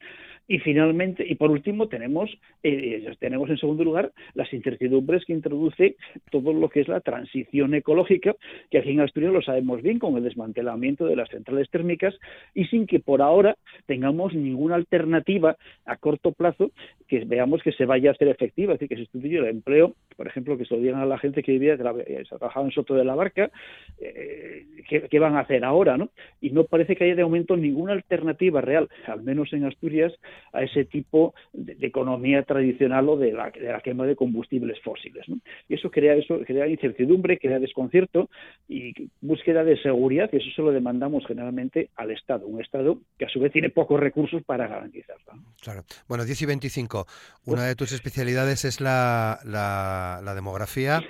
Y 0.52 0.58
finalmente, 0.58 1.24
y 1.26 1.36
por 1.36 1.50
último, 1.50 1.88
tenemos, 1.88 2.30
tenemos 3.20 3.48
en 3.48 3.56
segundo 3.56 3.84
lugar 3.84 4.12
las 4.34 4.52
incertidumbres 4.52 5.24
que 5.24 5.32
introduce 5.32 5.96
todo 6.30 6.52
lo 6.52 6.68
que 6.68 6.80
es 6.82 6.88
la 6.88 7.00
transición 7.00 7.72
ecológica, 7.72 8.36
que 8.70 8.76
aquí 8.76 8.90
en 8.90 9.00
Asturias 9.00 9.32
lo 9.32 9.40
sabemos 9.40 9.80
bien 9.80 9.98
con 9.98 10.14
el 10.14 10.24
desmantelamiento 10.24 11.06
de 11.06 11.16
las 11.16 11.30
centrales 11.30 11.70
térmicas 11.70 12.14
y 12.52 12.66
sin 12.66 12.86
que 12.86 13.00
por 13.00 13.22
ahora 13.22 13.56
tengamos 13.86 14.34
ninguna 14.34 14.74
alternativa 14.74 15.56
a 15.86 15.96
corto 15.96 16.32
plazo 16.32 16.70
que 17.08 17.24
veamos 17.24 17.62
que 17.62 17.72
se 17.72 17.86
vaya 17.86 18.10
a 18.10 18.12
hacer 18.12 18.28
efectiva, 18.28 18.74
es 18.74 18.80
decir, 18.80 18.90
que 18.90 18.96
se 18.96 19.02
estudie 19.04 19.38
el 19.38 19.46
empleo, 19.46 19.94
por 20.16 20.26
ejemplo, 20.26 20.58
que 20.58 20.66
se 20.66 20.74
lo 20.74 20.80
digan 20.80 21.00
a 21.00 21.06
la 21.06 21.18
gente 21.18 21.42
que 21.42 21.52
vivía, 21.52 21.78
que 21.78 22.24
se 22.24 22.36
trabajaba 22.36 22.66
en 22.66 22.72
Soto 22.72 22.94
de 22.94 23.04
la 23.04 23.14
Barca, 23.14 23.50
eh, 24.00 24.66
¿qué, 24.88 25.18
van 25.18 25.36
a 25.36 25.40
hacer 25.40 25.64
ahora? 25.64 25.96
¿no? 25.96 26.10
Y 26.40 26.50
no 26.50 26.64
parece 26.64 26.96
que 26.96 27.04
haya 27.04 27.14
de 27.14 27.24
momento 27.24 27.56
ninguna 27.56 27.92
alternativa 27.92 28.60
real, 28.60 28.88
al 29.06 29.22
menos 29.22 29.52
en 29.52 29.64
Asturias, 29.64 30.12
a 30.52 30.62
ese 30.62 30.84
tipo 30.84 31.34
de, 31.52 31.76
economía 31.86 32.42
tradicional 32.42 33.08
o 33.08 33.16
de 33.16 33.32
la, 33.32 33.50
de 33.50 33.72
la, 33.72 33.80
quema 33.80 34.06
de 34.06 34.16
combustibles 34.16 34.80
fósiles. 34.82 35.28
¿no? 35.28 35.38
Y 35.68 35.74
eso 35.74 35.90
crea, 35.90 36.14
eso 36.14 36.40
crea 36.46 36.66
incertidumbre, 36.66 37.38
crea 37.38 37.58
desconcierto 37.58 38.30
y 38.68 38.92
búsqueda 39.20 39.64
de 39.64 39.80
seguridad, 39.80 40.30
y 40.32 40.36
eso 40.36 40.50
se 40.54 40.62
lo 40.62 40.72
demandamos 40.72 41.26
generalmente 41.26 41.90
al 41.96 42.10
Estado, 42.10 42.46
un 42.46 42.60
Estado 42.60 42.98
que 43.18 43.26
a 43.26 43.28
su 43.28 43.40
vez 43.40 43.52
tiene 43.52 43.70
pocos 43.70 43.98
recursos 44.00 44.42
para 44.44 44.66
garantizarlo. 44.66 45.32
Claro. 45.60 45.84
Bueno, 46.08 46.24
10 46.24 46.42
y 46.42 46.46
25. 46.46 47.06
Una 47.46 47.66
de 47.66 47.74
tus 47.74 47.92
especialidades 47.92 48.64
es 48.64 48.80
la, 48.80 49.38
la, 49.44 50.34
demografía. 50.34 51.02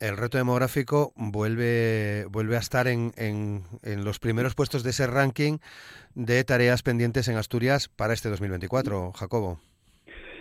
El 0.00 0.16
reto 0.16 0.38
demográfico 0.38 1.12
vuelve, 1.16 2.26
vuelve 2.30 2.56
a 2.56 2.60
estar 2.60 2.86
en, 2.86 3.12
en, 3.16 3.64
en, 3.82 4.04
los 4.04 4.20
primeros 4.20 4.54
puestos 4.54 4.84
de 4.84 4.90
ese 4.90 5.08
ranking 5.08 5.58
de 6.14 6.44
tareas 6.44 6.82
pendientes 6.82 7.26
en 7.26 7.36
Asturias 7.36 7.88
para 7.88 8.14
este 8.14 8.28
2024, 8.28 9.12
Jacobo. 9.12 9.60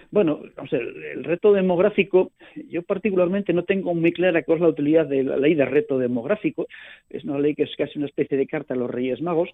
Bueno, 0.10 0.42
el, 0.72 1.24
reto 1.24 1.52
demográfico, 1.52 2.32
yo 2.70 2.82
particularmente 2.82 3.52
no 3.52 3.64
tengo 3.64 3.94
muy 3.94 4.14
clara 4.14 4.44
cuál 4.44 4.58
es 4.58 4.62
la 4.62 4.70
utilidad 4.70 5.06
de 5.06 5.24
la 5.24 5.38
ley 5.38 5.54
de 5.54 5.66
reto 5.66 5.98
demográfico. 5.98 6.68
Es 7.10 7.26
una 7.26 7.40
ley 7.40 7.56
que 7.56 7.64
es 7.64 7.76
casi 7.76 7.98
una 7.98 8.08
especie 8.08 8.38
de 8.38 8.48
carta 8.48 8.74
a 8.74 8.78
los 8.78 8.90
Reyes 8.90 9.22
Magos, 9.22 9.50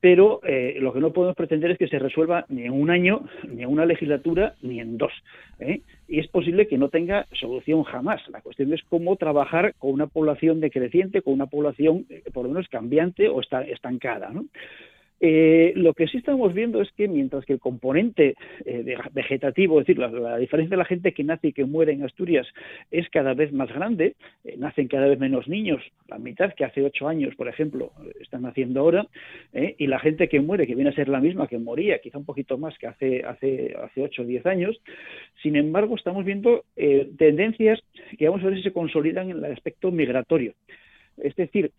pero 0.00 0.40
eh, 0.44 0.76
lo 0.80 0.92
que 0.92 1.00
no 1.00 1.12
podemos 1.12 1.36
pretender 1.36 1.70
es 1.70 1.78
que 1.78 1.88
se 1.88 1.98
resuelva 1.98 2.44
ni 2.48 2.64
en 2.64 2.72
un 2.72 2.90
año, 2.90 3.26
ni 3.48 3.62
en 3.62 3.70
una 3.70 3.86
legislatura, 3.86 4.54
ni 4.60 4.80
en 4.80 4.98
dos. 4.98 5.12
¿eh? 5.60 5.80
Y 6.08 6.20
es 6.20 6.28
posible 6.28 6.68
que 6.68 6.76
no 6.76 6.90
tenga 6.90 7.26
solución 7.32 7.82
jamás. 7.84 8.20
La 8.28 8.42
cuestión 8.42 8.72
es 8.74 8.82
cómo 8.88 9.16
trabajar 9.16 9.74
con 9.78 9.92
una 9.92 10.06
población 10.06 10.60
decreciente, 10.60 11.22
con 11.22 11.34
una 11.34 11.46
población 11.46 12.04
eh, 12.10 12.22
por 12.32 12.44
lo 12.44 12.50
menos 12.50 12.68
cambiante 12.68 13.28
o 13.28 13.40
estancada. 13.40 14.30
¿no? 14.30 14.44
Eh, 15.20 15.72
lo 15.76 15.94
que 15.94 16.06
sí 16.08 16.18
estamos 16.18 16.52
viendo 16.52 16.82
es 16.82 16.90
que 16.92 17.08
mientras 17.08 17.44
que 17.46 17.54
el 17.54 17.60
componente 17.60 18.34
eh, 18.64 18.96
vegetativo, 19.12 19.80
es 19.80 19.86
decir, 19.86 19.98
la, 19.98 20.36
diferencia 20.36 20.76
de 20.76 20.76
la 20.76 20.84
gente 20.84 21.12
que 21.12 21.24
nace 21.24 21.48
y 21.48 21.52
que 21.52 21.64
muere 21.64 21.92
en 21.92 22.02
Asturias 22.02 22.46
es 22.90 23.08
cada 23.08 23.32
vez 23.34 23.52
más 23.52 23.72
grande, 23.72 24.14
eh, 24.44 24.56
nacen 24.58 24.88
cada 24.88 25.06
vez 25.06 25.18
menos 25.18 25.48
niños, 25.48 25.82
la 26.08 26.18
mitad 26.18 26.52
que 26.52 26.64
hace 26.64 26.82
ocho 26.82 27.08
años, 27.08 27.34
por 27.34 27.48
ejemplo, 27.48 27.92
están 28.20 28.42
naciendo 28.42 28.80
ahora, 28.80 29.06
y 29.52 29.86
la 29.86 29.98
gente 29.98 30.28
que 30.28 30.40
muere, 30.40 30.66
que 30.66 30.74
viene 30.74 30.90
a 30.90 30.94
ser 30.94 31.08
la 31.08 31.20
misma 31.20 31.46
que 31.46 31.58
moría, 31.58 31.98
quizá 31.98 32.18
un 32.18 32.24
poquito 32.24 32.58
más 32.58 32.76
que 32.78 32.86
hace, 32.86 33.24
hace, 33.24 33.74
hace 33.82 34.02
ocho 34.02 34.22
o 34.22 34.24
diez 34.24 34.44
años, 34.46 34.80
sin 35.42 35.56
embargo, 35.56 35.96
estamos 35.96 36.24
viendo 36.24 36.64
tendencias 37.16 37.80
que 38.18 38.28
vamos 38.28 38.42
a 38.42 38.48
ver 38.48 38.56
si 38.56 38.62
se 38.62 38.72
consolidan 38.72 39.30
en 39.30 39.44
el 39.44 39.52
aspecto 39.52 39.90
migratorio. 39.90 40.52
Es 41.18 41.34
decir, 41.36 41.72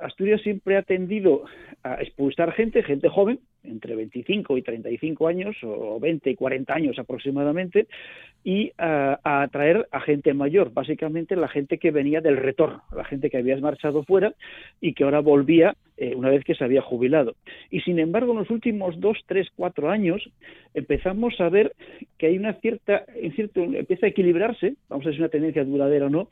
Asturias 0.00 0.40
siempre 0.42 0.76
ha 0.76 0.82
tendido 0.82 1.44
a 1.82 1.94
expulsar 2.02 2.52
gente, 2.52 2.82
gente 2.82 3.08
joven, 3.08 3.40
entre 3.64 3.96
25 3.96 4.56
y 4.56 4.62
35 4.62 5.28
años, 5.28 5.56
o 5.62 5.98
20 6.00 6.30
y 6.30 6.34
40 6.34 6.74
años 6.74 6.98
aproximadamente, 6.98 7.86
y 8.44 8.72
a, 8.78 9.18
atraer 9.42 9.88
a 9.90 10.00
gente 10.00 10.32
mayor, 10.34 10.72
básicamente 10.72 11.36
la 11.36 11.48
gente 11.48 11.78
que 11.78 11.90
venía 11.90 12.20
del 12.20 12.36
retorno, 12.36 12.82
la 12.94 13.04
gente 13.04 13.30
que 13.30 13.38
había 13.38 13.56
marchado 13.58 14.04
fuera 14.04 14.34
y 14.80 14.94
que 14.94 15.04
ahora 15.04 15.20
volvía 15.20 15.76
eh, 15.96 16.14
una 16.14 16.30
vez 16.30 16.44
que 16.44 16.54
se 16.54 16.64
había 16.64 16.80
jubilado. 16.80 17.34
Y 17.70 17.80
sin 17.80 17.98
embargo, 17.98 18.32
en 18.32 18.38
los 18.38 18.50
últimos 18.50 19.00
dos, 19.00 19.18
tres, 19.26 19.48
cuatro 19.56 19.90
años 19.90 20.30
empezamos 20.72 21.40
a 21.40 21.48
ver 21.48 21.74
que 22.16 22.26
hay 22.26 22.38
una 22.38 22.54
cierta, 22.54 23.04
en 23.14 23.32
cierto, 23.32 23.62
empieza 23.62 24.06
a 24.06 24.10
equilibrarse, 24.10 24.74
vamos 24.88 25.06
a 25.06 25.10
es 25.10 25.18
una 25.18 25.28
tendencia 25.28 25.64
duradera 25.64 26.06
o 26.06 26.10
no, 26.10 26.28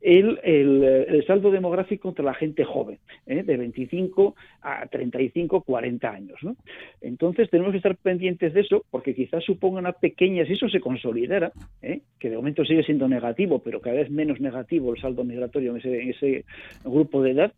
el, 0.00 0.40
el, 0.42 1.24
saldo 1.26 1.50
demográfico 1.50 2.08
entre 2.08 2.24
la 2.24 2.34
gente 2.34 2.64
joven, 2.64 2.98
¿eh? 3.26 3.42
de 3.42 3.56
25 3.56 4.34
a 4.62 4.86
35, 4.86 5.60
40 5.62 6.10
años. 6.10 6.38
¿no? 6.42 6.56
Entonces 7.00 7.48
tenemos 7.50 7.72
que 7.72 7.78
estar 7.78 7.96
pendientes 7.96 8.52
de 8.52 8.60
eso, 8.60 8.84
porque 8.90 9.14
quizás 9.14 9.42
suponga 9.44 9.78
una 9.78 9.92
pequeña, 9.92 10.44
si 10.44 10.52
eso 10.52 10.68
se 10.68 10.80
consolidara, 10.80 11.52
¿eh? 11.82 12.00
que 12.18 12.30
de 12.30 12.36
momento 12.36 12.64
sigue 12.64 12.82
siendo 12.82 13.08
negativo, 13.08 13.60
pero 13.60 13.80
cada 13.80 13.96
vez 13.96 14.10
menos 14.10 14.40
negativo 14.40 14.92
el 14.94 15.00
saldo 15.00 15.24
migratorio 15.24 15.76
en 15.76 16.10
ese, 16.10 16.44
grupo 16.84 17.22
de 17.22 17.30
edad, 17.30 17.52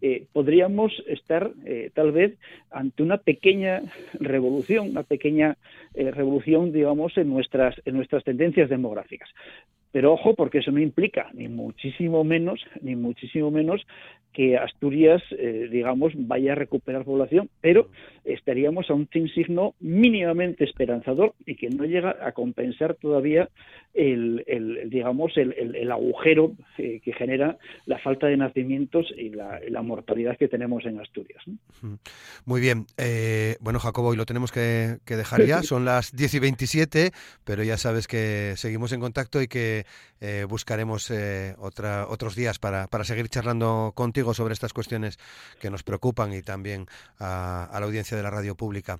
eh, 0.00 0.26
podríamos 0.32 0.92
estar 1.06 1.50
eh, 1.64 1.90
tal 1.94 2.12
vez 2.12 2.38
ante 2.70 3.02
una 3.02 3.18
pequeña 3.18 3.82
revolución, 4.14 4.90
una 4.90 5.02
pequeña 5.02 5.56
eh, 5.94 6.10
revolución, 6.10 6.72
digamos, 6.72 7.16
en 7.18 7.28
nuestras, 7.28 7.80
en 7.84 7.96
nuestras 7.96 8.24
tendencias 8.24 8.68
demográficas. 8.68 9.28
Pero 9.90 10.12
ojo, 10.12 10.34
porque 10.34 10.58
eso 10.58 10.70
no 10.70 10.80
implica 10.80 11.30
ni 11.32 11.48
muchísimo 11.48 12.22
menos, 12.22 12.60
ni 12.82 12.94
muchísimo 12.94 13.50
menos 13.50 13.86
que 14.38 14.56
Asturias, 14.56 15.20
eh, 15.32 15.66
digamos, 15.68 16.12
vaya 16.14 16.52
a 16.52 16.54
recuperar 16.54 17.04
población, 17.04 17.50
pero 17.60 17.88
estaríamos 18.24 18.88
a 18.88 18.94
un 18.94 19.08
signo 19.34 19.74
mínimamente 19.80 20.62
esperanzador 20.62 21.34
y 21.44 21.56
que 21.56 21.68
no 21.70 21.84
llega 21.84 22.14
a 22.22 22.30
compensar 22.30 22.94
todavía 22.94 23.48
el, 23.94 24.44
digamos, 24.86 25.36
el, 25.36 25.90
agujero 25.90 26.52
eh, 26.76 27.00
que 27.02 27.12
genera 27.14 27.58
la 27.86 27.98
falta 27.98 28.28
de 28.28 28.36
nacimientos 28.36 29.12
y 29.16 29.30
la, 29.30 29.82
mortalidad 29.82 30.36
que 30.36 30.46
tenemos 30.46 30.84
en 30.84 31.00
Asturias. 31.00 31.42
Muy 32.44 32.60
bien. 32.60 32.86
Eh, 32.96 33.56
bueno, 33.60 33.80
Jacobo, 33.80 34.08
hoy 34.08 34.16
lo 34.16 34.26
tenemos 34.26 34.52
que, 34.52 34.98
que 35.04 35.16
dejar 35.16 35.44
ya. 35.46 35.62
Son 35.64 35.84
las 35.84 36.14
10 36.14 36.34
y 36.34 36.38
27, 36.38 37.10
pero 37.44 37.64
ya 37.64 37.76
sabes 37.76 38.06
que 38.06 38.52
seguimos 38.54 38.92
en 38.92 39.00
contacto 39.00 39.42
y 39.42 39.48
que 39.48 39.84
buscaremos 40.48 41.10
eh, 41.10 41.54
otra, 41.58 42.06
otros 42.08 42.34
días 42.34 42.58
para, 42.58 42.86
para, 42.88 43.04
seguir 43.04 43.28
charlando 43.28 43.92
contigo 43.94 44.27
sobre 44.34 44.54
estas 44.54 44.72
cuestiones 44.72 45.18
que 45.60 45.70
nos 45.70 45.82
preocupan 45.82 46.32
y 46.32 46.42
también 46.42 46.86
a, 47.18 47.68
la 47.72 47.86
audiencia 47.86 48.16
de 48.16 48.22
la 48.22 48.30
radio 48.30 48.54
pública 48.54 48.98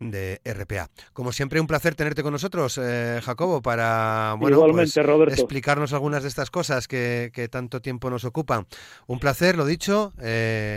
de 0.00 0.40
RPA. 0.44 0.88
Como 1.12 1.30
siempre, 1.30 1.60
un 1.60 1.68
placer 1.68 1.94
tenerte 1.94 2.24
con 2.24 2.32
nosotros, 2.32 2.76
eh, 2.82 3.20
Jacobo, 3.22 3.62
para 3.62 4.34
bueno, 4.36 4.66
pues, 4.72 4.96
explicarnos 4.96 5.92
algunas 5.92 6.22
de 6.24 6.28
estas 6.28 6.50
cosas 6.50 6.88
que, 6.88 7.30
que, 7.32 7.48
tanto 7.48 7.80
tiempo 7.80 8.10
nos 8.10 8.24
ocupan. 8.24 8.66
Un 9.06 9.20
placer, 9.20 9.56
lo 9.56 9.64
dicho. 9.64 10.12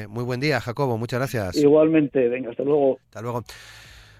muy 0.10 0.24
buen 0.24 0.40
día, 0.40 0.62
Jacobo. 0.62 0.98
Muchas 1.00 1.20
gracias. 1.20 1.58
Igualmente. 1.58 2.30
Venga, 2.30 2.52
hasta 2.52 2.64
luego. 2.64 3.00
Hasta 3.10 3.22
luego. 3.22 3.44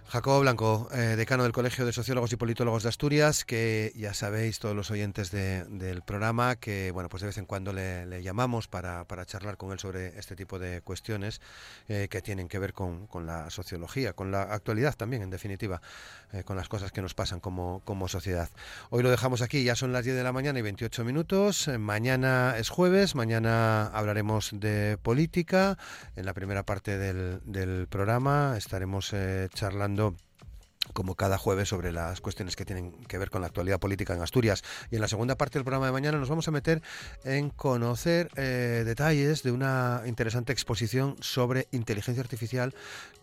Jacobo 0.08 0.40
Blanco, 0.42 0.88
eh, 0.94 1.16
decano 1.18 1.44
del 1.44 1.52
Colegio 1.52 1.84
de 1.84 1.92
Sociólogos 1.92 2.32
y 2.32 2.36
Politólogos 2.36 2.84
de 2.84 2.90
Asturias, 2.90 3.44
que 3.44 3.92
ya 3.96 4.14
sabéis 4.14 4.60
todos 4.60 4.76
los 4.76 4.92
oyentes 4.92 5.32
del 5.32 6.04
programa 6.04 6.58
que 6.58 6.92
bueno 6.92 7.10
pues 7.10 7.22
de 7.22 7.28
vez 7.28 7.38
en 7.40 7.46
cuando 7.46 7.74
le, 7.74 8.22
llamamos 8.22 8.68
para, 8.68 9.04
charlar 9.26 9.58
con 9.58 9.72
él 9.72 9.80
sobre 9.80 10.18
este 10.20 10.36
tipo 10.36 10.60
de 10.60 10.82
cuestiones 10.82 11.42
eh, 11.88 12.08
que 12.08 12.22
tienen 12.22 12.48
que 12.48 12.60
ver 12.60 12.74
con, 12.74 13.08
la 13.26 13.50
sociología, 13.50 14.14
con 14.14 14.32
la 14.32 14.44
actualidad 14.44 14.96
también 14.96 15.24
en 15.24 15.32
definitiva, 15.32 15.82
eh, 16.32 16.44
con 16.44 16.56
las 16.56 16.70
cosas 16.70 16.92
que 16.92 17.02
nos 17.02 17.16
pasan 17.16 17.40
como, 17.40 17.82
como 17.84 18.08
sociedad. 18.08 18.50
Hoy 18.92 19.02
lo 19.02 19.10
dejamos 19.10 19.42
aquí, 19.42 19.64
ya 19.64 19.76
son 19.76 19.92
las 19.92 20.06
10 20.06 20.18
de 20.18 20.24
la 20.24 20.32
mañana 20.32 20.60
y 20.60 20.62
28 20.62 21.04
minutos, 21.04 21.68
mañana 21.80 22.56
es 22.60 22.70
jueves, 22.70 23.16
mañana 23.16 23.88
hablaremos 23.88 24.52
de 24.54 25.00
política, 25.02 25.80
en 26.16 26.26
la 26.28 26.36
primera 26.36 26.62
parte 26.64 27.00
del, 27.00 27.42
del 27.44 27.88
programa 27.88 28.56
estaremos 28.56 29.14
charlando 29.54 29.95
cuando 29.96 30.18
como 30.94 31.16
cada 31.16 31.38
jueves 31.38 31.70
sobre 31.70 31.92
las 31.92 32.22
cuestiones 32.22 32.56
que 32.56 32.66
tienen 32.66 32.92
que 33.08 33.18
ver 33.18 33.30
con 33.30 33.42
la 33.42 33.48
actualidad 33.48 33.80
política 33.80 34.14
en 34.14 34.22
Asturias. 34.22 34.64
Y 34.92 34.96
en 34.96 35.02
la 35.02 35.08
segunda 35.08 35.36
parte 35.36 35.58
del 35.58 35.64
programa 35.64 35.88
de 35.88 35.92
mañana 35.92 36.18
nos 36.18 36.30
vamos 36.30 36.48
a 36.48 36.52
meter 36.52 36.82
en 37.24 37.50
conocer 37.50 38.30
eh, 38.36 38.84
detalles 38.86 39.44
de 39.44 39.52
una 39.52 40.04
interesante 40.06 40.54
exposición 40.54 41.16
sobre 41.20 41.68
inteligencia 41.72 42.22
artificial 42.22 42.74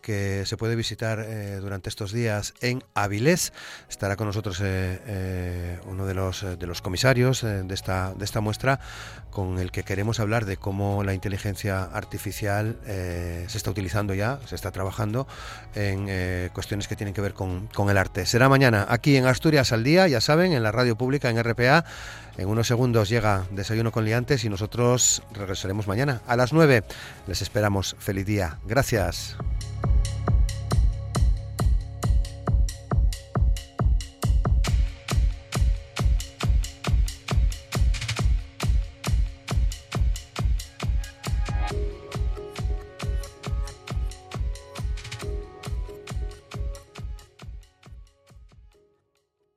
que 0.01 0.43
se 0.45 0.57
puede 0.57 0.75
visitar 0.75 1.23
eh, 1.25 1.59
durante 1.61 1.89
estos 1.89 2.11
días 2.11 2.53
en 2.59 2.83
Avilés. 2.93 3.53
Estará 3.89 4.17
con 4.17 4.27
nosotros 4.27 4.59
eh, 4.61 5.79
uno 5.85 6.05
de 6.05 6.13
los, 6.13 6.41
de 6.41 6.67
los 6.67 6.81
comisarios 6.81 7.41
de, 7.41 7.73
esta, 7.73 8.13
de 8.13 8.25
esta 8.25 8.41
muestra 8.41 8.79
con 9.31 9.59
el 9.59 9.71
que 9.71 9.83
queremos 9.83 10.19
hablar 10.19 10.45
de 10.45 10.57
cómo 10.57 11.03
la 11.03 11.13
inteligencia 11.13 11.83
artificial 11.83 12.77
se 12.85 13.57
está 13.57 13.71
utilizando 13.71 14.13
ya, 14.13 14.39
se 14.45 14.55
está 14.55 14.71
trabajando 14.71 15.27
en 15.73 16.49
cuestiones 16.49 16.87
que 16.87 16.95
tienen 16.95 17.13
que 17.13 17.21
ver 17.21 17.33
con 17.73 17.89
el 17.89 17.97
arte. 17.97 18.25
Será 18.25 18.49
mañana 18.49 18.85
aquí 18.89 19.15
en 19.15 19.25
Asturias 19.25 19.71
al 19.71 19.83
día, 19.83 20.07
ya 20.07 20.21
saben, 20.21 20.53
en 20.53 20.63
la 20.63 20.71
radio 20.71 20.95
pública, 20.95 21.29
en 21.29 21.41
RPA. 21.41 21.85
En 22.37 22.47
unos 22.47 22.67
segundos 22.67 23.09
llega 23.09 23.45
Desayuno 23.51 23.91
con 23.91 24.05
Liantes 24.05 24.43
y 24.43 24.49
nosotros 24.49 25.21
regresaremos 25.33 25.87
mañana 25.87 26.21
a 26.27 26.35
las 26.35 26.51
9. 26.51 26.83
Les 27.27 27.41
esperamos. 27.41 27.95
Feliz 27.99 28.25
día. 28.25 28.57
Gracias. 28.65 29.37